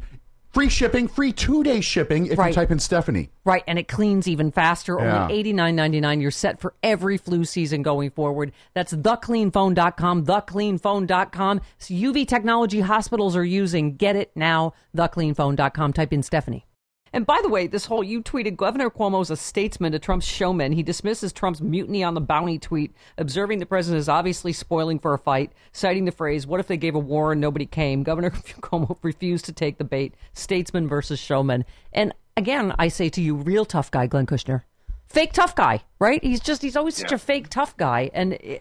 Free 0.54 0.68
shipping, 0.68 1.08
free 1.08 1.32
two 1.32 1.64
day 1.64 1.80
shipping 1.80 2.26
if 2.28 2.38
Right. 2.38 2.48
you 2.50 2.54
type 2.54 2.70
in 2.70 2.78
Stephanie. 2.78 3.30
Right, 3.44 3.64
and 3.66 3.76
it 3.76 3.88
cleans 3.88 4.28
even 4.28 4.52
faster. 4.52 4.96
Yeah. 5.00 5.22
Only 5.24 5.34
eighty 5.34 5.52
nine 5.52 5.74
ninety 5.74 6.00
nine. 6.00 6.20
You're 6.20 6.30
set 6.30 6.60
for 6.60 6.74
every 6.80 7.18
flu 7.18 7.44
season 7.44 7.82
going 7.82 8.10
forward. 8.10 8.52
That's 8.72 8.92
thecleanphone.com, 8.92 10.24
thecleanphone.com. 10.26 11.60
It's 11.78 11.90
UV 11.90 12.24
technology 12.26 12.80
hospitals 12.82 13.34
are 13.34 13.44
using. 13.44 13.96
Get 13.96 14.14
it 14.14 14.30
now, 14.36 14.74
thecleanphone.com. 14.96 15.92
Type 15.92 16.12
in 16.12 16.22
Stephanie. 16.22 16.66
And 17.14 17.24
by 17.24 17.38
the 17.40 17.48
way, 17.48 17.68
this 17.68 17.86
whole 17.86 18.02
you 18.02 18.20
tweeted 18.20 18.56
Governor 18.56 18.90
Cuomo's 18.90 19.30
a 19.30 19.36
statesman 19.36 19.92
to 19.92 20.00
Trump's 20.00 20.26
showman. 20.26 20.72
He 20.72 20.82
dismisses 20.82 21.32
Trump's 21.32 21.60
mutiny 21.60 22.02
on 22.02 22.14
the 22.14 22.20
bounty 22.20 22.58
tweet, 22.58 22.92
observing 23.18 23.60
the 23.60 23.66
president 23.66 24.00
is 24.00 24.08
obviously 24.08 24.52
spoiling 24.52 24.98
for 24.98 25.14
a 25.14 25.18
fight, 25.18 25.52
citing 25.70 26.06
the 26.06 26.10
phrase, 26.10 26.44
What 26.44 26.58
if 26.58 26.66
they 26.66 26.76
gave 26.76 26.96
a 26.96 26.98
war 26.98 27.30
and 27.30 27.40
nobody 27.40 27.66
came? 27.66 28.02
Governor 28.02 28.30
Cuomo 28.60 28.98
refused 29.02 29.44
to 29.44 29.52
take 29.52 29.78
the 29.78 29.84
bait. 29.84 30.16
Statesman 30.32 30.88
versus 30.88 31.20
showman. 31.20 31.64
And 31.92 32.12
again, 32.36 32.74
I 32.80 32.88
say 32.88 33.08
to 33.10 33.22
you, 33.22 33.36
real 33.36 33.64
tough 33.64 33.92
guy, 33.92 34.08
Glenn 34.08 34.26
Kirshner. 34.26 34.62
Fake 35.06 35.34
tough 35.34 35.54
guy, 35.54 35.84
right? 36.00 36.22
He's 36.22 36.40
just, 36.40 36.62
he's 36.62 36.74
always 36.74 36.96
such 36.96 37.12
a 37.12 37.18
fake 37.18 37.48
tough 37.48 37.76
guy. 37.76 38.10
And 38.12 38.36
eh, 38.42 38.58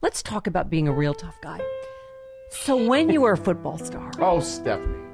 let's 0.00 0.22
talk 0.22 0.46
about 0.46 0.70
being 0.70 0.86
a 0.86 0.92
real 0.92 1.14
tough 1.14 1.40
guy. 1.42 1.60
So 2.50 2.86
when 2.86 3.10
you 3.10 3.22
were 3.22 3.32
a 3.32 3.36
football 3.36 3.78
star, 3.78 4.12
Oh, 4.20 4.38
Stephanie. 4.38 5.09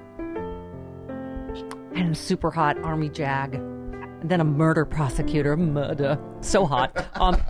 And 1.96 2.12
a 2.12 2.14
super 2.14 2.50
hot 2.50 2.78
army 2.82 3.08
jag, 3.08 3.54
and 3.54 4.30
then 4.30 4.40
a 4.40 4.44
murder 4.44 4.84
prosecutor, 4.84 5.56
murder, 5.56 6.18
so 6.40 6.66
hot. 6.66 7.06
Um, 7.14 7.40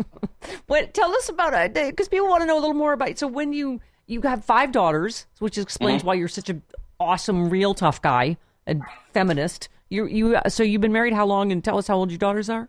but 0.66 0.94
tell 0.94 1.10
us 1.12 1.28
about 1.28 1.54
it 1.54 1.74
because 1.74 2.08
people 2.08 2.28
want 2.28 2.42
to 2.42 2.46
know 2.46 2.58
a 2.58 2.60
little 2.60 2.74
more 2.74 2.92
about. 2.92 3.10
it. 3.10 3.18
So 3.18 3.26
when 3.26 3.52
you 3.52 3.80
you 4.06 4.20
have 4.22 4.44
five 4.44 4.72
daughters, 4.72 5.26
which 5.38 5.56
explains 5.56 6.04
why 6.04 6.14
you're 6.14 6.28
such 6.28 6.50
an 6.50 6.62
awesome, 6.98 7.48
real 7.48 7.74
tough 7.74 8.02
guy 8.02 8.36
and 8.66 8.82
feminist. 9.12 9.68
You 9.88 10.06
you 10.06 10.38
so 10.48 10.62
you've 10.62 10.80
been 10.80 10.92
married 10.92 11.14
how 11.14 11.26
long? 11.26 11.50
And 11.50 11.64
tell 11.64 11.78
us 11.78 11.86
how 11.86 11.96
old 11.96 12.10
your 12.10 12.18
daughters 12.18 12.50
are. 12.50 12.68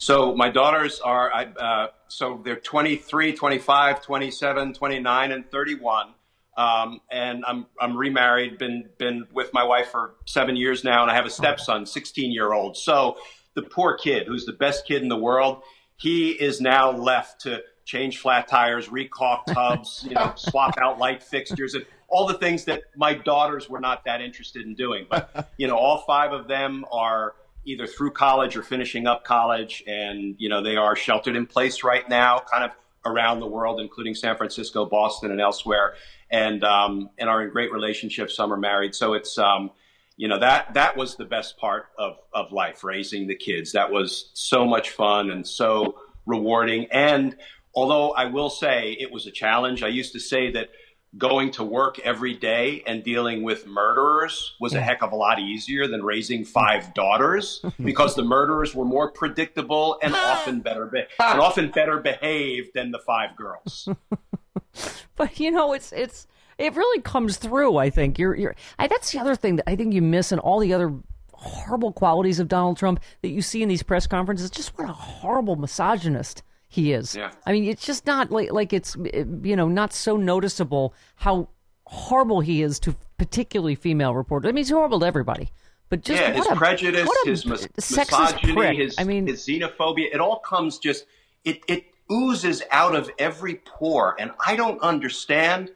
So 0.00 0.34
my 0.36 0.48
daughters 0.48 1.00
are, 1.00 1.34
I, 1.34 1.44
uh, 1.46 1.88
so 2.06 2.40
they're 2.44 2.54
23, 2.54 3.32
25, 3.32 4.00
27, 4.00 4.72
29, 4.72 5.32
and 5.32 5.50
31. 5.50 6.14
Um, 6.58 7.00
and 7.08 7.44
I'm, 7.46 7.66
I'm 7.80 7.96
remarried, 7.96 8.58
been, 8.58 8.88
been 8.98 9.28
with 9.32 9.50
my 9.54 9.62
wife 9.62 9.90
for 9.92 10.16
seven 10.26 10.56
years 10.56 10.82
now, 10.82 11.02
and 11.02 11.10
I 11.10 11.14
have 11.14 11.24
a 11.24 11.30
stepson, 11.30 11.86
16 11.86 12.32
year 12.32 12.52
old. 12.52 12.76
So 12.76 13.16
the 13.54 13.62
poor 13.62 13.96
kid, 13.96 14.26
who's 14.26 14.44
the 14.44 14.52
best 14.52 14.84
kid 14.84 15.00
in 15.00 15.08
the 15.08 15.16
world, 15.16 15.62
he 15.98 16.30
is 16.30 16.60
now 16.60 16.90
left 16.90 17.42
to 17.42 17.62
change 17.84 18.18
flat 18.18 18.48
tires, 18.48 18.88
recaulk 18.88 19.46
tubs, 19.46 20.04
you 20.06 20.14
know, 20.14 20.32
swap 20.36 20.76
out 20.82 20.98
light 20.98 21.22
fixtures, 21.22 21.74
and 21.74 21.86
all 22.08 22.26
the 22.26 22.34
things 22.34 22.64
that 22.64 22.82
my 22.96 23.14
daughters 23.14 23.70
were 23.70 23.80
not 23.80 24.04
that 24.04 24.20
interested 24.20 24.66
in 24.66 24.74
doing. 24.74 25.06
But, 25.08 25.52
you 25.58 25.68
know, 25.68 25.76
all 25.76 25.98
five 26.06 26.32
of 26.32 26.48
them 26.48 26.84
are 26.90 27.34
either 27.64 27.86
through 27.86 28.12
college 28.12 28.56
or 28.56 28.62
finishing 28.62 29.06
up 29.06 29.24
college. 29.24 29.84
And, 29.86 30.34
you 30.38 30.48
know, 30.48 30.60
they 30.60 30.76
are 30.76 30.96
sheltered 30.96 31.36
in 31.36 31.46
place 31.46 31.84
right 31.84 32.08
now, 32.08 32.42
kind 32.50 32.64
of 32.64 32.72
around 33.04 33.40
the 33.40 33.46
world, 33.46 33.80
including 33.80 34.14
San 34.14 34.36
Francisco, 34.36 34.84
Boston, 34.84 35.30
and 35.30 35.40
elsewhere, 35.40 35.94
and, 36.30 36.64
um, 36.64 37.10
and 37.18 37.28
are 37.28 37.42
in 37.42 37.50
great 37.50 37.72
relationships. 37.72 38.36
Some 38.36 38.52
are 38.52 38.58
married. 38.58 38.94
So 38.94 39.14
it's, 39.14 39.38
um, 39.38 39.70
you 40.16 40.28
know, 40.28 40.38
that, 40.38 40.74
that 40.74 40.96
was 40.96 41.16
the 41.16 41.24
best 41.24 41.58
part 41.58 41.86
of, 41.98 42.18
of 42.32 42.52
life, 42.52 42.82
raising 42.82 43.26
the 43.26 43.36
kids. 43.36 43.72
That 43.72 43.90
was 43.90 44.30
so 44.34 44.66
much 44.66 44.90
fun 44.90 45.30
and 45.30 45.46
so 45.46 45.98
rewarding. 46.26 46.86
And 46.90 47.36
although 47.74 48.10
I 48.10 48.26
will 48.26 48.50
say 48.50 48.96
it 48.98 49.12
was 49.12 49.26
a 49.26 49.30
challenge, 49.30 49.82
I 49.82 49.88
used 49.88 50.12
to 50.12 50.20
say 50.20 50.50
that 50.52 50.70
going 51.16 51.50
to 51.50 51.64
work 51.64 51.98
every 52.00 52.34
day 52.34 52.82
and 52.86 53.02
dealing 53.02 53.42
with 53.42 53.66
murderers 53.66 54.54
was 54.60 54.74
a 54.74 54.80
heck 54.80 55.02
of 55.02 55.12
a 55.12 55.16
lot 55.16 55.38
easier 55.38 55.86
than 55.86 56.02
raising 56.02 56.44
five 56.44 56.92
daughters 56.92 57.64
because 57.82 58.14
the 58.14 58.22
murderers 58.22 58.74
were 58.74 58.84
more 58.84 59.10
predictable 59.10 59.98
and 60.02 60.14
often 60.14 60.60
better 60.60 60.86
be- 60.86 61.04
and 61.18 61.40
often 61.40 61.70
better 61.70 61.98
behaved 61.98 62.70
than 62.74 62.90
the 62.90 62.98
five 62.98 63.34
girls. 63.36 63.88
But 65.16 65.40
you 65.40 65.50
know, 65.50 65.72
it's 65.72 65.92
it's 65.92 66.28
it 66.58 66.76
really 66.76 67.00
comes 67.02 67.38
through. 67.38 67.76
I 67.76 67.90
think 67.90 68.18
you're 68.18 68.36
you're. 68.36 68.54
I, 68.78 68.86
that's 68.86 69.10
the 69.10 69.18
other 69.18 69.34
thing 69.34 69.56
that 69.56 69.68
I 69.68 69.74
think 69.74 69.92
you 69.92 70.02
miss 70.02 70.30
in 70.30 70.38
all 70.38 70.60
the 70.60 70.72
other 70.72 70.94
horrible 71.32 71.92
qualities 71.92 72.38
of 72.38 72.48
Donald 72.48 72.76
Trump 72.76 73.00
that 73.22 73.28
you 73.28 73.42
see 73.42 73.62
in 73.62 73.68
these 73.68 73.82
press 73.82 74.06
conferences. 74.06 74.50
Just 74.50 74.78
what 74.78 74.88
a 74.88 74.92
horrible 74.92 75.56
misogynist 75.56 76.42
he 76.68 76.92
is. 76.92 77.16
Yeah. 77.16 77.32
I 77.46 77.52
mean, 77.52 77.64
it's 77.64 77.84
just 77.84 78.06
not 78.06 78.30
like 78.30 78.52
like 78.52 78.72
it's 78.72 78.96
you 79.42 79.56
know 79.56 79.68
not 79.68 79.92
so 79.92 80.16
noticeable 80.16 80.94
how 81.16 81.48
horrible 81.86 82.40
he 82.40 82.62
is 82.62 82.78
to 82.80 82.94
particularly 83.16 83.74
female 83.74 84.14
reporters. 84.14 84.48
I 84.48 84.52
mean, 84.52 84.58
he's 84.58 84.70
horrible 84.70 85.00
to 85.00 85.06
everybody. 85.06 85.50
But 85.88 86.02
just 86.02 86.20
yeah, 86.20 86.28
what 86.28 86.36
his 86.36 86.46
a, 86.48 86.56
prejudice, 86.56 87.06
what 87.06 87.26
a 87.26 87.30
his 87.30 87.46
mis- 87.46 87.66
sexist 87.80 88.34
misogyny, 88.34 88.52
prick. 88.52 88.78
his, 88.78 88.94
I 88.98 89.04
mean, 89.04 89.26
his 89.26 89.46
xenophobia, 89.46 90.12
it 90.12 90.20
all 90.20 90.38
comes 90.40 90.78
just 90.78 91.06
it 91.44 91.60
it 91.66 91.84
oozes 92.10 92.62
out 92.70 92.94
of 92.94 93.10
every 93.18 93.56
pore, 93.64 94.16
and 94.18 94.30
I 94.44 94.56
don't 94.56 94.80
understand 94.82 95.70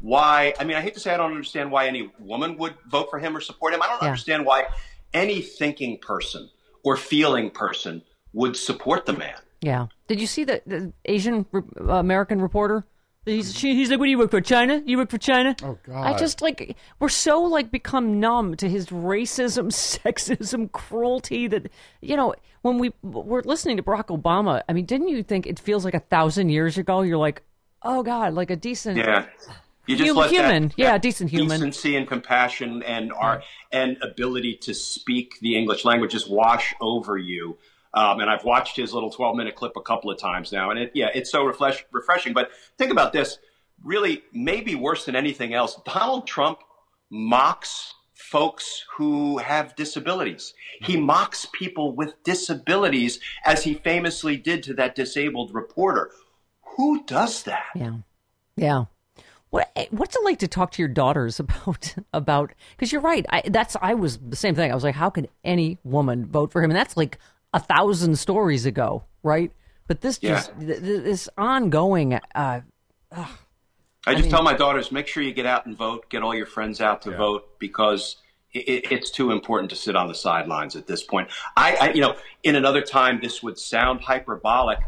why. 0.00 0.54
I 0.60 0.64
mean, 0.64 0.76
I 0.76 0.80
hate 0.80 0.94
to 0.94 1.00
say 1.00 1.12
I 1.12 1.16
don't 1.16 1.30
understand 1.32 1.70
why 1.70 1.86
any 1.86 2.10
woman 2.18 2.56
would 2.58 2.74
vote 2.88 3.08
for 3.10 3.18
him 3.18 3.36
or 3.36 3.40
support 3.40 3.74
him. 3.74 3.82
I 3.82 3.86
don't 3.88 4.00
Yeah. 4.02 4.08
understand 4.08 4.44
why 4.46 4.66
any 5.14 5.40
thinking 5.40 5.98
person 5.98 6.50
or 6.84 6.96
feeling 6.96 7.50
person 7.50 8.02
would 8.32 8.56
support 8.56 9.06
the 9.06 9.12
man. 9.14 9.36
Yeah. 9.60 9.86
Did 10.06 10.20
you 10.20 10.26
see 10.26 10.44
the, 10.44 10.62
the 10.66 10.92
Asian 11.06 11.46
re- 11.50 11.62
uh, 11.80 11.94
American 11.94 12.40
reporter? 12.40 12.86
He's 13.28 13.54
she, 13.56 13.74
he's 13.74 13.90
like, 13.90 13.98
"What 13.98 14.06
do 14.06 14.10
you 14.10 14.18
work 14.18 14.30
for? 14.30 14.40
China? 14.40 14.82
You 14.84 14.98
work 14.98 15.10
for 15.10 15.18
China?" 15.18 15.54
Oh, 15.62 15.78
God. 15.84 16.06
I 16.06 16.16
just 16.18 16.40
like 16.42 16.76
we're 16.98 17.08
so 17.08 17.40
like 17.42 17.70
become 17.70 18.18
numb 18.20 18.56
to 18.56 18.68
his 18.68 18.86
racism, 18.88 19.66
sexism, 19.72 20.70
cruelty 20.72 21.46
that 21.48 21.70
you 22.00 22.16
know 22.16 22.34
when 22.62 22.78
we 22.78 22.92
were 23.02 23.42
listening 23.42 23.76
to 23.76 23.82
Barack 23.82 24.06
Obama. 24.06 24.62
I 24.68 24.72
mean, 24.72 24.84
didn't 24.86 25.08
you 25.08 25.22
think 25.22 25.46
it 25.46 25.58
feels 25.58 25.84
like 25.84 25.94
a 25.94 26.00
thousand 26.00 26.48
years 26.48 26.78
ago? 26.78 27.02
You're 27.02 27.18
like, 27.18 27.42
"Oh 27.82 28.02
God, 28.02 28.34
like 28.34 28.50
a 28.50 28.56
decent." 28.56 28.96
Yeah. 28.98 29.26
You 29.86 29.96
just 29.96 30.08
Hum- 30.08 30.16
let 30.18 30.30
that- 30.30 30.36
human. 30.36 30.68
that 30.68 30.74
Yeah, 30.78 30.98
decent 30.98 31.30
human. 31.30 31.48
decency 31.60 31.96
and 31.96 32.06
compassion 32.06 32.82
and 32.82 33.10
our 33.12 33.42
and 33.72 33.96
ability 34.02 34.56
to 34.62 34.74
speak 34.74 35.38
the 35.40 35.56
English 35.56 35.84
language 35.86 36.12
just 36.12 36.30
wash 36.30 36.74
over 36.80 37.16
you. 37.16 37.56
Um, 37.94 38.20
and 38.20 38.28
I've 38.28 38.44
watched 38.44 38.76
his 38.76 38.92
little 38.92 39.10
12 39.10 39.36
minute 39.36 39.54
clip 39.54 39.72
a 39.76 39.82
couple 39.82 40.10
of 40.10 40.18
times 40.18 40.52
now, 40.52 40.70
and 40.70 40.78
it, 40.78 40.92
yeah, 40.94 41.08
it's 41.14 41.30
so 41.30 41.44
refresh, 41.44 41.84
refreshing. 41.90 42.34
But 42.34 42.50
think 42.76 42.92
about 42.92 43.12
this: 43.12 43.38
really, 43.82 44.22
maybe 44.32 44.74
worse 44.74 45.06
than 45.06 45.16
anything 45.16 45.54
else, 45.54 45.80
Donald 45.86 46.26
Trump 46.26 46.58
mocks 47.10 47.94
folks 48.18 48.84
who 48.96 49.38
have 49.38 49.74
disabilities. 49.76 50.52
He 50.82 50.96
mocks 50.96 51.46
people 51.52 51.94
with 51.94 52.22
disabilities, 52.24 53.20
as 53.44 53.64
he 53.64 53.74
famously 53.74 54.36
did 54.36 54.62
to 54.64 54.74
that 54.74 54.94
disabled 54.94 55.54
reporter. 55.54 56.10
Who 56.76 57.04
does 57.04 57.44
that? 57.44 57.64
Yeah, 57.74 57.98
yeah. 58.56 58.84
What 59.50 59.70
what's 59.90 60.14
it 60.14 60.24
like 60.24 60.38
to 60.40 60.48
talk 60.48 60.72
to 60.72 60.82
your 60.82 60.88
daughters 60.88 61.40
about 61.40 61.94
about? 62.12 62.52
Because 62.76 62.92
you're 62.92 63.00
right. 63.00 63.24
I, 63.30 63.42
that's 63.46 63.76
I 63.80 63.94
was 63.94 64.18
the 64.18 64.36
same 64.36 64.54
thing. 64.54 64.70
I 64.70 64.74
was 64.74 64.84
like, 64.84 64.94
how 64.94 65.10
can 65.10 65.26
any 65.44 65.78
woman 65.84 66.26
vote 66.26 66.52
for 66.52 66.62
him? 66.62 66.70
And 66.70 66.78
that's 66.78 66.96
like 66.96 67.18
a 67.52 67.60
thousand 67.60 68.18
stories 68.18 68.66
ago, 68.66 69.04
right? 69.22 69.52
But 69.86 70.00
this 70.00 70.18
just 70.18 70.52
th- 70.60 70.80
th- 70.80 71.02
this 71.02 71.28
ongoing. 71.38 72.14
Uh, 72.34 72.60
I 74.06 74.14
just 74.14 74.30
tell 74.30 74.42
my 74.42 74.54
daughters, 74.54 74.92
make 74.92 75.06
sure 75.06 75.22
you 75.22 75.32
get 75.32 75.46
out 75.46 75.66
and 75.66 75.76
vote. 75.76 76.08
Get 76.08 76.22
all 76.22 76.34
your 76.34 76.46
friends 76.46 76.80
out 76.80 77.02
to 77.02 77.10
vote 77.16 77.58
because 77.58 78.16
it, 78.52 78.90
it's 78.90 79.10
too 79.10 79.30
important 79.30 79.70
to 79.70 79.76
sit 79.76 79.96
on 79.96 80.08
the 80.08 80.14
sidelines 80.14 80.76
at 80.76 80.86
this 80.86 81.02
point. 81.02 81.28
I, 81.56 81.76
I, 81.80 81.92
you 81.92 82.00
know, 82.00 82.16
in 82.42 82.56
another 82.56 82.82
time, 82.82 83.20
this 83.22 83.42
would 83.42 83.58
sound 83.58 84.00
hyperbolic. 84.00 84.78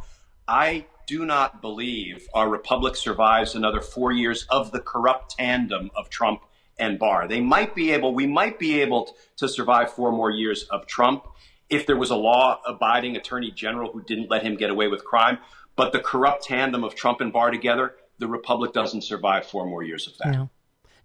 I 0.46 0.86
do 1.06 1.24
not 1.26 1.60
believe 1.60 2.28
our 2.34 2.48
republic 2.48 2.96
survives 2.96 3.54
another 3.54 3.80
four 3.80 4.12
years 4.12 4.46
of 4.48 4.70
the 4.70 4.80
corrupt 4.80 5.36
tandem 5.36 5.90
of 5.96 6.08
Trump 6.08 6.42
and 6.78 6.98
Barr. 6.98 7.28
They 7.28 7.40
might 7.40 7.74
be 7.74 7.92
able, 7.92 8.14
we 8.14 8.26
might 8.26 8.58
be 8.58 8.80
able 8.80 9.14
to 9.36 9.48
survive 9.48 9.92
four 9.92 10.12
more 10.12 10.30
years 10.30 10.64
of 10.64 10.86
Trump 10.86 11.26
if 11.70 11.86
there 11.86 11.96
was 11.96 12.10
a 12.10 12.16
law 12.16 12.60
abiding 12.66 13.16
attorney 13.16 13.50
general 13.50 13.92
who 13.92 14.02
didn't 14.02 14.30
let 14.30 14.42
him 14.42 14.56
get 14.56 14.70
away 14.70 14.88
with 14.88 15.04
crime. 15.04 15.38
But 15.76 15.92
the 15.92 16.00
corrupt 16.00 16.44
tandem 16.44 16.84
of 16.84 16.94
Trump 16.94 17.20
and 17.20 17.32
Barr 17.32 17.50
together, 17.50 17.94
the 18.18 18.26
republic 18.26 18.72
doesn't 18.72 19.02
survive 19.02 19.46
four 19.46 19.66
more 19.66 19.82
years 19.82 20.06
of 20.06 20.18
that. 20.18 20.48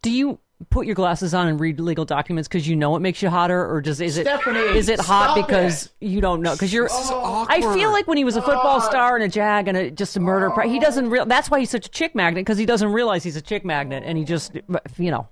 do 0.02 0.12
you 0.12 0.40
put 0.70 0.86
your 0.86 0.96
glasses 0.96 1.34
on 1.34 1.48
and 1.48 1.60
read 1.60 1.80
legal 1.80 2.06
documents 2.06 2.48
because 2.48 2.68
you 2.68 2.76
know 2.76 2.96
it 2.96 3.00
makes 3.00 3.22
you 3.22 3.30
hotter, 3.30 3.70
or 3.70 3.82
does 3.82 4.02
is 4.02 4.18
it 4.18 4.26
Stephanie, 4.26 4.60
is 4.60 4.90
it 4.90 5.00
hot 5.00 5.32
stop 5.32 5.48
because 5.48 5.90
you 6.00 6.22
don't 6.22 6.42
know? 6.42 6.54
Because 6.54 6.74
you're. 6.74 6.88
I 6.92 7.60
feel 7.76 7.92
like 7.92 8.08
when 8.08 8.18
he 8.18 8.24
was 8.24 8.36
a 8.36 8.42
football 8.42 8.82
star 8.82 9.16
and 9.16 9.24
a 9.24 9.28
jag 9.28 9.68
and 9.68 9.78
a, 9.78 9.92
just 9.92 10.16
a 10.18 10.20
murder, 10.20 10.50
pri- 10.50 10.68
he 10.68 10.80
doesn't. 10.80 11.10
Real, 11.10 11.26
that's 11.26 11.50
why 11.50 11.60
he's 11.60 11.70
such 11.70 11.88
a 11.88 11.90
chick 11.90 12.16
magnet 12.16 12.42
because 12.42 12.58
he 12.58 12.66
doesn't 12.66 12.92
realize 12.92 13.24
he's 13.24 13.36
a 13.36 13.42
chick 13.42 13.66
magnet, 13.66 14.04
and 14.06 14.18
he 14.18 14.24
just 14.24 14.56
you 14.98 15.12
know. 15.12 15.28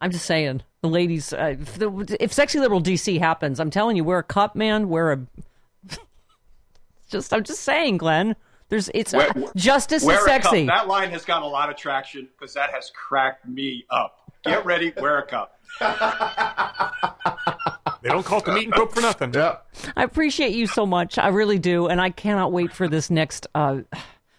I'm 0.00 0.12
just 0.12 0.26
saying, 0.26 0.62
the 0.80 0.88
ladies. 0.88 1.32
Uh, 1.32 1.56
if, 1.60 1.78
the, 1.78 2.16
if 2.20 2.32
sexy 2.32 2.58
liberal 2.58 2.82
DC 2.82 3.18
happens, 3.18 3.60
I'm 3.60 3.70
telling 3.70 3.96
you, 3.96 4.04
wear 4.04 4.18
a 4.18 4.24
cup, 4.24 4.54
man. 4.56 4.88
Wear 4.88 5.12
a. 5.12 5.20
just, 7.10 7.32
I'm 7.32 7.44
just 7.44 7.62
saying, 7.62 7.98
Glenn. 7.98 8.36
There's, 8.68 8.90
it's 8.92 9.14
uh, 9.14 9.32
Wear- 9.34 9.52
justice 9.56 10.04
Wear 10.04 10.18
is 10.18 10.24
sexy. 10.24 10.66
That 10.66 10.88
line 10.88 11.10
has 11.10 11.24
gotten 11.24 11.44
a 11.44 11.48
lot 11.48 11.70
of 11.70 11.76
traction 11.76 12.28
because 12.38 12.52
that 12.54 12.70
has 12.70 12.90
cracked 12.90 13.48
me 13.48 13.86
up. 13.90 14.30
Get 14.44 14.64
ready, 14.64 14.92
wear 14.98 15.18
a 15.18 15.26
cup. 15.26 15.58
They 18.02 18.10
don't 18.10 18.24
call 18.24 18.38
it 18.38 18.44
the 18.44 18.52
meat 18.52 18.66
and 18.66 18.74
poke 18.74 18.92
for 18.94 19.00
nothing. 19.00 19.34
Yep. 19.34 19.66
I 19.96 20.04
appreciate 20.04 20.54
you 20.54 20.66
so 20.66 20.86
much. 20.86 21.18
I 21.18 21.28
really 21.28 21.58
do, 21.58 21.88
and 21.88 22.00
I 22.00 22.10
cannot 22.10 22.52
wait 22.52 22.72
for 22.72 22.88
this 22.88 23.10
next. 23.10 23.46
Uh, 23.54 23.80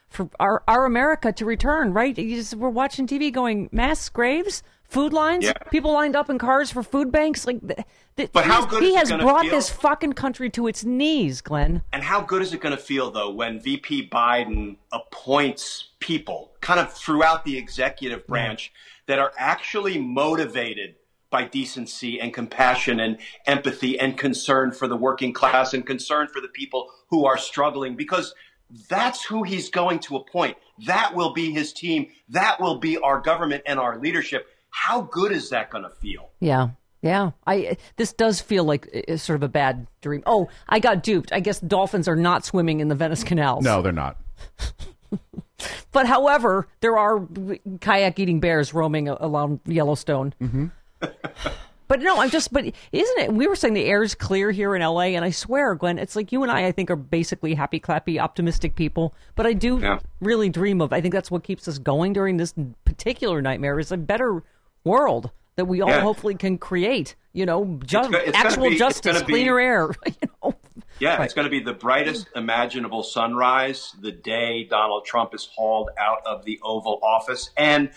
for 0.07 0.29
our 0.39 0.63
our 0.67 0.85
America 0.85 1.31
to 1.33 1.45
return, 1.45 1.93
right? 1.93 2.17
You 2.17 2.37
just, 2.37 2.55
we're 2.55 2.69
watching 2.69 3.05
TV, 3.05 3.31
going 3.31 3.69
mass 3.71 4.07
graves, 4.09 4.63
food 4.89 5.13
lines, 5.13 5.45
Yeah. 5.45 5.53
people 5.71 5.93
lined 5.93 6.15
up 6.15 6.29
in 6.29 6.37
cars 6.37 6.71
for 6.71 6.83
food 6.83 7.11
banks. 7.11 7.45
Like, 7.47 7.65
th- 7.65 7.79
th- 8.17 8.31
But 8.33 8.45
how 8.45 8.65
good 8.65 8.81
he 8.83 8.89
is 8.89 9.09
it 9.09 9.13
has 9.13 9.21
brought 9.21 9.43
feel? 9.43 9.51
this 9.51 9.69
fucking 9.69 10.13
country 10.13 10.49
to 10.51 10.67
its 10.67 10.83
knees, 10.83 11.41
Glenn. 11.41 11.83
And 11.93 12.03
how 12.03 12.21
good 12.21 12.41
is 12.41 12.53
it 12.53 12.59
going 12.59 12.75
to 12.75 12.81
feel, 12.81 13.11
though, 13.11 13.29
when 13.29 13.59
VP 13.59 14.09
Biden 14.09 14.77
appoints 14.91 15.89
people 15.99 16.51
kind 16.61 16.79
of 16.79 16.91
throughout 16.91 17.45
the 17.45 17.57
executive 17.57 18.25
branch 18.27 18.71
that 19.05 19.19
are 19.19 19.31
actually 19.37 19.97
motivated 19.99 20.95
by 21.29 21.43
decency 21.43 22.19
and 22.19 22.33
compassion 22.33 22.99
and 22.99 23.17
empathy 23.45 23.99
and 23.99 24.17
concern 24.17 24.71
for 24.71 24.87
the 24.87 24.95
working 24.97 25.31
class 25.33 25.73
and 25.75 25.85
concern 25.85 26.27
for 26.27 26.41
the 26.41 26.47
people 26.47 26.89
who 27.09 27.25
are 27.25 27.37
struggling? 27.37 27.95
Because 27.95 28.33
that's 28.87 29.23
who 29.25 29.43
he's 29.43 29.69
going 29.69 29.99
to 29.99 30.15
appoint. 30.15 30.57
That 30.85 31.13
will 31.15 31.33
be 31.33 31.51
his 31.51 31.73
team. 31.73 32.07
That 32.29 32.59
will 32.59 32.77
be 32.79 32.97
our 32.97 33.19
government 33.19 33.63
and 33.67 33.79
our 33.79 33.99
leadership. 33.99 34.47
How 34.69 35.01
good 35.01 35.31
is 35.31 35.49
that 35.49 35.69
going 35.69 35.83
to 35.83 35.89
feel? 35.89 36.29
Yeah. 36.39 36.69
Yeah, 37.01 37.31
I 37.47 37.77
this 37.95 38.11
does 38.11 38.41
feel 38.41 38.65
like 38.65 38.85
sort 39.15 39.37
of 39.37 39.43
a 39.43 39.47
bad 39.47 39.87
dream. 40.01 40.21
Oh, 40.25 40.49
I 40.67 40.79
got 40.79 41.01
duped. 41.01 41.31
I 41.31 41.39
guess 41.39 41.61
dolphins 41.61 42.09
are 42.09 42.15
not 42.17 42.43
swimming 42.43 42.81
in 42.81 42.89
the 42.89 42.95
Venice 42.95 43.23
canals. 43.23 43.63
No, 43.63 43.81
they're 43.81 43.93
not. 43.93 44.17
But 45.91 46.05
however, 46.07 46.67
there 46.79 46.97
are 46.97 47.21
kayak 47.81 48.19
eating 48.19 48.39
bears 48.39 48.73
roaming 48.73 49.09
along 49.09 49.59
Yellowstone. 49.65 50.33
Mm-hmm. 50.41 50.67
but 51.87 51.99
no, 52.01 52.21
I'm 52.21 52.29
just. 52.29 52.53
But 52.53 52.65
isn't 52.91 53.19
it? 53.19 53.33
We 53.33 53.47
were 53.47 53.55
saying 53.55 53.73
the 53.73 53.85
air 53.85 54.03
is 54.03 54.15
clear 54.15 54.51
here 54.51 54.75
in 54.75 54.81
LA, 54.81 55.15
and 55.17 55.25
I 55.25 55.31
swear, 55.31 55.75
Glenn, 55.75 55.97
it's 55.97 56.15
like 56.15 56.31
you 56.31 56.43
and 56.43 56.51
I. 56.51 56.67
I 56.67 56.71
think 56.71 56.89
are 56.89 56.95
basically 56.95 57.55
happy, 57.55 57.79
clappy, 57.79 58.19
optimistic 58.21 58.75
people. 58.75 59.13
But 59.35 59.47
I 59.47 59.53
do 59.53 59.79
Yeah. 59.79 59.99
really 60.21 60.47
dream 60.49 60.79
of. 60.79 60.93
I 60.93 61.01
think 61.01 61.13
that's 61.13 61.31
what 61.31 61.43
keeps 61.43 61.67
us 61.67 61.77
going 61.77 62.13
during 62.13 62.37
this 62.37 62.53
particular 62.85 63.41
nightmare. 63.41 63.79
Is 63.79 63.91
a 63.91 63.97
better 63.97 64.43
world 64.83 65.31
that 65.55 65.65
we 65.65 65.81
all 65.81 65.89
Yeah. 65.89 66.01
hopefully 66.01 66.35
can 66.35 66.57
create. 66.57 67.15
You 67.33 67.45
know, 67.45 67.79
ju- 67.85 68.09
go- 68.09 68.17
it's 68.17 68.37
actual 68.37 68.69
be- 68.69 68.77
justice, 68.77 69.19
be- 69.23 69.33
cleaner 69.33 69.59
air. 69.59 69.89
you 70.05 70.13
know. 70.43 70.55
Yeah, 70.99 71.15
Right. 71.17 71.25
it's 71.25 71.33
going 71.33 71.45
to 71.45 71.49
be 71.51 71.61
the 71.61 71.73
brightest 71.73 72.27
imaginable 72.35 73.03
sunrise 73.03 73.95
the 74.01 74.11
day 74.11 74.65
Donald 74.65 75.05
Trump 75.05 75.33
is 75.33 75.47
hauled 75.55 75.89
out 75.97 76.19
of 76.25 76.43
the 76.43 76.59
Oval 76.63 76.99
Office. 77.01 77.51
And 77.55 77.91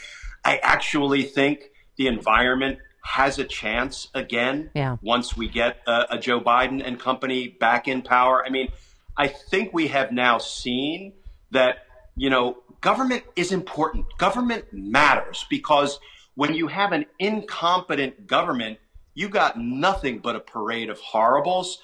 I 0.44 0.58
actually 0.58 1.24
think 1.24 1.70
the 1.96 2.06
environment 2.06 2.78
has 3.04 3.40
a 3.40 3.44
chance 3.44 4.08
again 4.14 4.70
Yeah. 4.74 4.96
once 5.02 5.36
we 5.36 5.48
get 5.48 5.78
a, 5.88 6.06
a 6.14 6.18
Joe 6.18 6.40
Biden 6.40 6.80
and 6.86 6.98
company 7.00 7.48
back 7.48 7.88
in 7.88 8.02
power. 8.02 8.44
I 8.46 8.50
mean, 8.50 8.68
I 9.16 9.26
think 9.28 9.72
we 9.72 9.88
have 9.88 10.12
now 10.12 10.38
seen 10.38 11.12
that, 11.50 11.78
you 12.16 12.30
know, 12.30 12.58
government 12.80 13.24
is 13.34 13.50
important. 13.50 14.06
Government 14.18 14.66
matters 14.72 15.44
because 15.50 15.98
when 16.34 16.54
you 16.54 16.68
have 16.68 16.92
an 16.92 17.06
incompetent 17.18 18.26
government, 18.26 18.78
you 19.14 19.28
got 19.28 19.58
nothing 19.58 20.18
but 20.18 20.36
a 20.36 20.40
parade 20.40 20.88
of 20.90 20.98
horribles. 21.00 21.78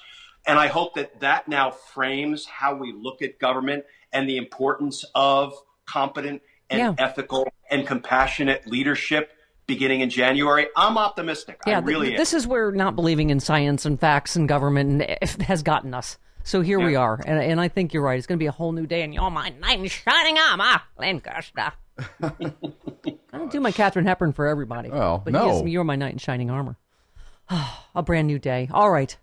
And 0.47 0.59
I 0.59 0.69
hope 0.69 0.95
that 0.95 1.21
that 1.21 1.49
now 1.49 1.71
frames 1.71 2.47
how 2.47 2.75
we 2.75 2.93
look 2.93 3.21
at 3.23 3.39
government 3.39 3.85
and 4.13 4.29
the 4.29 4.39
importance 4.39 5.05
of 5.15 5.53
competent 5.85 6.41
and 6.71 6.79
Yeah. 6.81 6.95
ethical 6.99 7.47
and 7.71 7.87
compassionate 7.87 8.67
leadership 8.67 9.31
beginning 9.67 10.01
in 10.01 10.09
January. 10.09 10.67
I'm 10.77 10.97
optimistic. 10.97 11.61
I 11.67 11.71
Yeah, 11.71 11.81
th- 11.81 11.87
really 11.87 12.11
am. 12.13 12.17
this 12.17 12.33
is 12.33 12.47
where 12.47 12.73
not 12.73 12.97
believing 12.97 13.29
in 13.29 13.41
science 13.41 13.85
and 13.85 14.01
facts 14.01 14.35
and 14.37 14.49
government 14.49 15.03
eh, 15.07 15.17
has 15.43 15.63
gotten 15.63 15.93
us. 15.93 16.17
So 16.45 16.63
here 16.63 16.81
we 16.81 16.97
are, 16.97 17.21
and, 17.27 17.39
and 17.43 17.61
I 17.61 17.69
think 17.69 17.93
you're 17.93 18.03
right. 18.03 18.17
It's 18.17 18.27
going 18.27 18.39
to 18.39 18.43
be 18.43 18.47
a 18.47 18.53
whole 18.53 18.73
new 18.73 18.87
day 18.87 19.03
in 19.03 19.13
your 19.13 19.31
mind. 19.31 19.61
Knight 19.61 19.81
in 19.81 19.87
shining 19.89 20.39
armor, 20.39 20.65
ah, 20.67 20.87
Lancaster. 20.97 21.73
I 22.23 23.39
don't 23.39 23.51
do 23.51 23.61
my 23.61 23.73
Katharine 23.73 24.07
Hepburn 24.07 24.33
for 24.33 24.47
everybody. 24.47 24.91
Well, 24.91 25.21
but 25.25 25.33
no. 25.33 25.61
yes, 25.61 25.67
you're 25.67 25.85
my 25.85 25.97
knight 25.97 26.13
in 26.13 26.19
shining 26.19 26.51
armor. 26.51 26.77
a 27.95 28.03
brand 28.03 28.27
new 28.27 28.39
day. 28.39 28.69
All 28.73 28.91
right. 28.91 29.17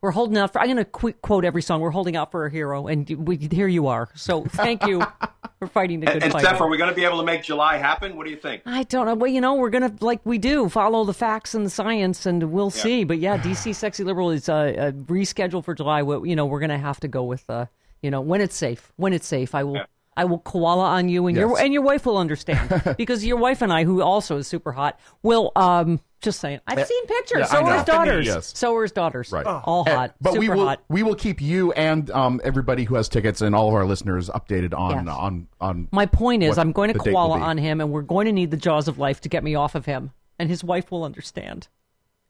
We're 0.00 0.10
holding 0.10 0.36
out 0.36 0.52
for. 0.52 0.60
I'm 0.60 0.66
going 0.66 0.76
to 0.76 0.84
qu- 0.84 1.14
quote 1.14 1.46
every 1.46 1.62
song. 1.62 1.80
We're 1.80 1.88
holding 1.88 2.14
out 2.14 2.30
for 2.30 2.44
a 2.44 2.50
hero, 2.50 2.88
and 2.88 3.08
we, 3.26 3.36
here 3.36 3.66
you 3.68 3.86
are. 3.86 4.10
So 4.14 4.44
thank 4.44 4.86
you 4.86 5.02
for 5.58 5.66
fighting 5.66 6.00
the 6.00 6.06
good 6.06 6.16
and, 6.16 6.24
and 6.24 6.32
fight. 6.34 6.42
Steph, 6.42 6.60
are 6.60 6.68
we 6.68 6.76
going 6.76 6.90
to 6.90 6.94
be 6.94 7.06
able 7.06 7.16
to 7.20 7.24
make 7.24 7.42
July 7.42 7.78
happen? 7.78 8.14
What 8.14 8.26
do 8.26 8.30
you 8.30 8.36
think? 8.36 8.64
I 8.66 8.82
don't 8.82 9.06
know. 9.06 9.14
Well, 9.14 9.30
you 9.30 9.40
know, 9.40 9.54
we're 9.54 9.70
gonna 9.70 9.94
like 10.00 10.20
we 10.26 10.36
do 10.36 10.68
follow 10.68 11.04
the 11.04 11.14
facts 11.14 11.54
and 11.54 11.64
the 11.64 11.70
science, 11.70 12.26
and 12.26 12.52
we'll 12.52 12.68
see. 12.68 13.04
But 13.04 13.18
yeah, 13.18 13.38
DC 13.38 13.74
Sexy 13.74 14.04
Liberal 14.04 14.30
is 14.30 14.46
uh, 14.46 14.54
uh, 14.54 14.90
rescheduled 14.92 15.64
for 15.64 15.74
July. 15.74 16.02
We, 16.02 16.28
you 16.28 16.36
know, 16.36 16.44
we're 16.44 16.60
gonna 16.60 16.76
have 16.76 17.00
to 17.00 17.08
go 17.08 17.24
with 17.24 17.48
uh, 17.48 17.64
you 18.04 18.10
know, 18.10 18.20
when 18.20 18.42
it's 18.42 18.54
safe. 18.54 18.92
When 18.96 19.14
it's 19.14 19.26
safe, 19.26 19.54
I 19.54 19.64
will. 19.64 19.76
Yeah. 19.76 19.86
I 20.16 20.24
will 20.26 20.38
koala 20.38 20.84
on 20.84 21.08
you, 21.08 21.26
and 21.26 21.36
your 21.36 21.58
and 21.60 21.72
your 21.72 21.82
wife 21.82 22.06
will 22.06 22.18
understand 22.18 22.94
because 22.98 23.24
your 23.24 23.36
wife 23.36 23.62
and 23.62 23.72
I, 23.72 23.84
who 23.84 24.00
also 24.02 24.36
is 24.38 24.46
super 24.46 24.72
hot, 24.72 24.98
will. 25.22 25.52
Um, 25.56 26.00
just 26.20 26.40
saying, 26.40 26.58
I've 26.66 26.86
seen 26.86 27.06
pictures. 27.06 27.40
yeah, 27.40 27.44
so 27.46 27.64
are 27.66 27.74
his 27.74 27.84
daughters. 27.84 28.26
Yes. 28.26 28.52
So 28.56 28.74
are 28.76 28.82
his 28.82 28.92
daughters. 28.92 29.30
Right. 29.30 29.44
All 29.44 29.84
And- 29.86 29.94
hot. 29.94 30.14
but 30.22 30.30
super 30.32 30.40
we 30.40 30.48
will 30.48 30.64
hot. 30.66 30.80
we 30.88 31.02
will 31.02 31.14
keep 31.16 31.42
you 31.42 31.72
and 31.72 32.10
um, 32.12 32.40
everybody 32.42 32.84
who 32.84 32.94
has 32.94 33.10
tickets 33.10 33.42
and 33.42 33.54
all 33.54 33.68
of 33.68 33.74
our 33.74 33.84
listeners 33.84 34.30
updated 34.30 34.72
on 34.72 35.04
Yes. 35.06 35.14
on 35.18 35.48
on. 35.60 35.88
My 35.92 36.06
point 36.06 36.42
is, 36.42 36.56
I'm 36.56 36.72
going 36.72 36.88
to 36.92 36.98
the 36.98 37.04
date 37.04 37.10
will 37.12 37.20
koala 37.28 37.40
on 37.40 37.58
him, 37.58 37.82
and 37.82 37.90
we're 37.92 38.00
going 38.00 38.24
to 38.24 38.32
need 38.32 38.50
the 38.50 38.56
jaws 38.56 38.88
of 38.88 38.98
life 38.98 39.20
to 39.22 39.28
get 39.28 39.44
me 39.44 39.54
off 39.54 39.74
of 39.74 39.84
him, 39.84 40.12
and 40.38 40.48
his 40.48 40.64
wife 40.64 40.90
will 40.90 41.04
understand. 41.04 41.68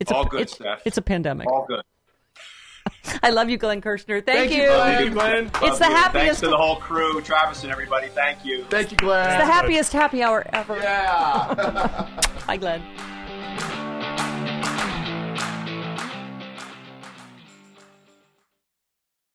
It's 0.00 0.10
All 0.10 0.26
a, 0.26 0.28
good, 0.28 0.40
it's, 0.40 0.54
Steph. 0.54 0.82
it's 0.84 0.96
a 0.98 1.02
pandemic. 1.02 1.46
All 1.46 1.64
good. 1.68 1.82
I 3.22 3.30
love 3.30 3.48
you, 3.48 3.56
Glenn 3.56 3.80
Kirshner. 3.80 4.24
Thank, 4.24 4.50
Thank 4.50 4.52
you, 4.52 4.62
you. 4.62 4.68
Glenn. 4.68 4.96
Thank 4.96 5.04
you, 5.04 5.10
Glenn. 5.12 5.44
It's 5.46 5.54
the 5.54 5.62
you. 5.66 5.70
Thanks 5.78 5.94
happiest, 5.94 6.40
to 6.40 6.48
the 6.48 6.56
whole 6.56 6.76
crew, 6.76 7.20
Travis 7.22 7.62
and 7.62 7.72
everybody. 7.72 8.08
Thank 8.08 8.44
you. 8.44 8.64
Thank 8.64 8.90
you, 8.90 8.96
Glenn. 8.96 9.30
It's 9.30 9.46
the 9.46 9.52
happiest 9.52 9.92
happy 9.92 10.22
hour 10.22 10.44
ever. 10.52 10.76
yeah. 10.76 12.06
Hi, 12.46 12.56
Glenn. 12.56 12.82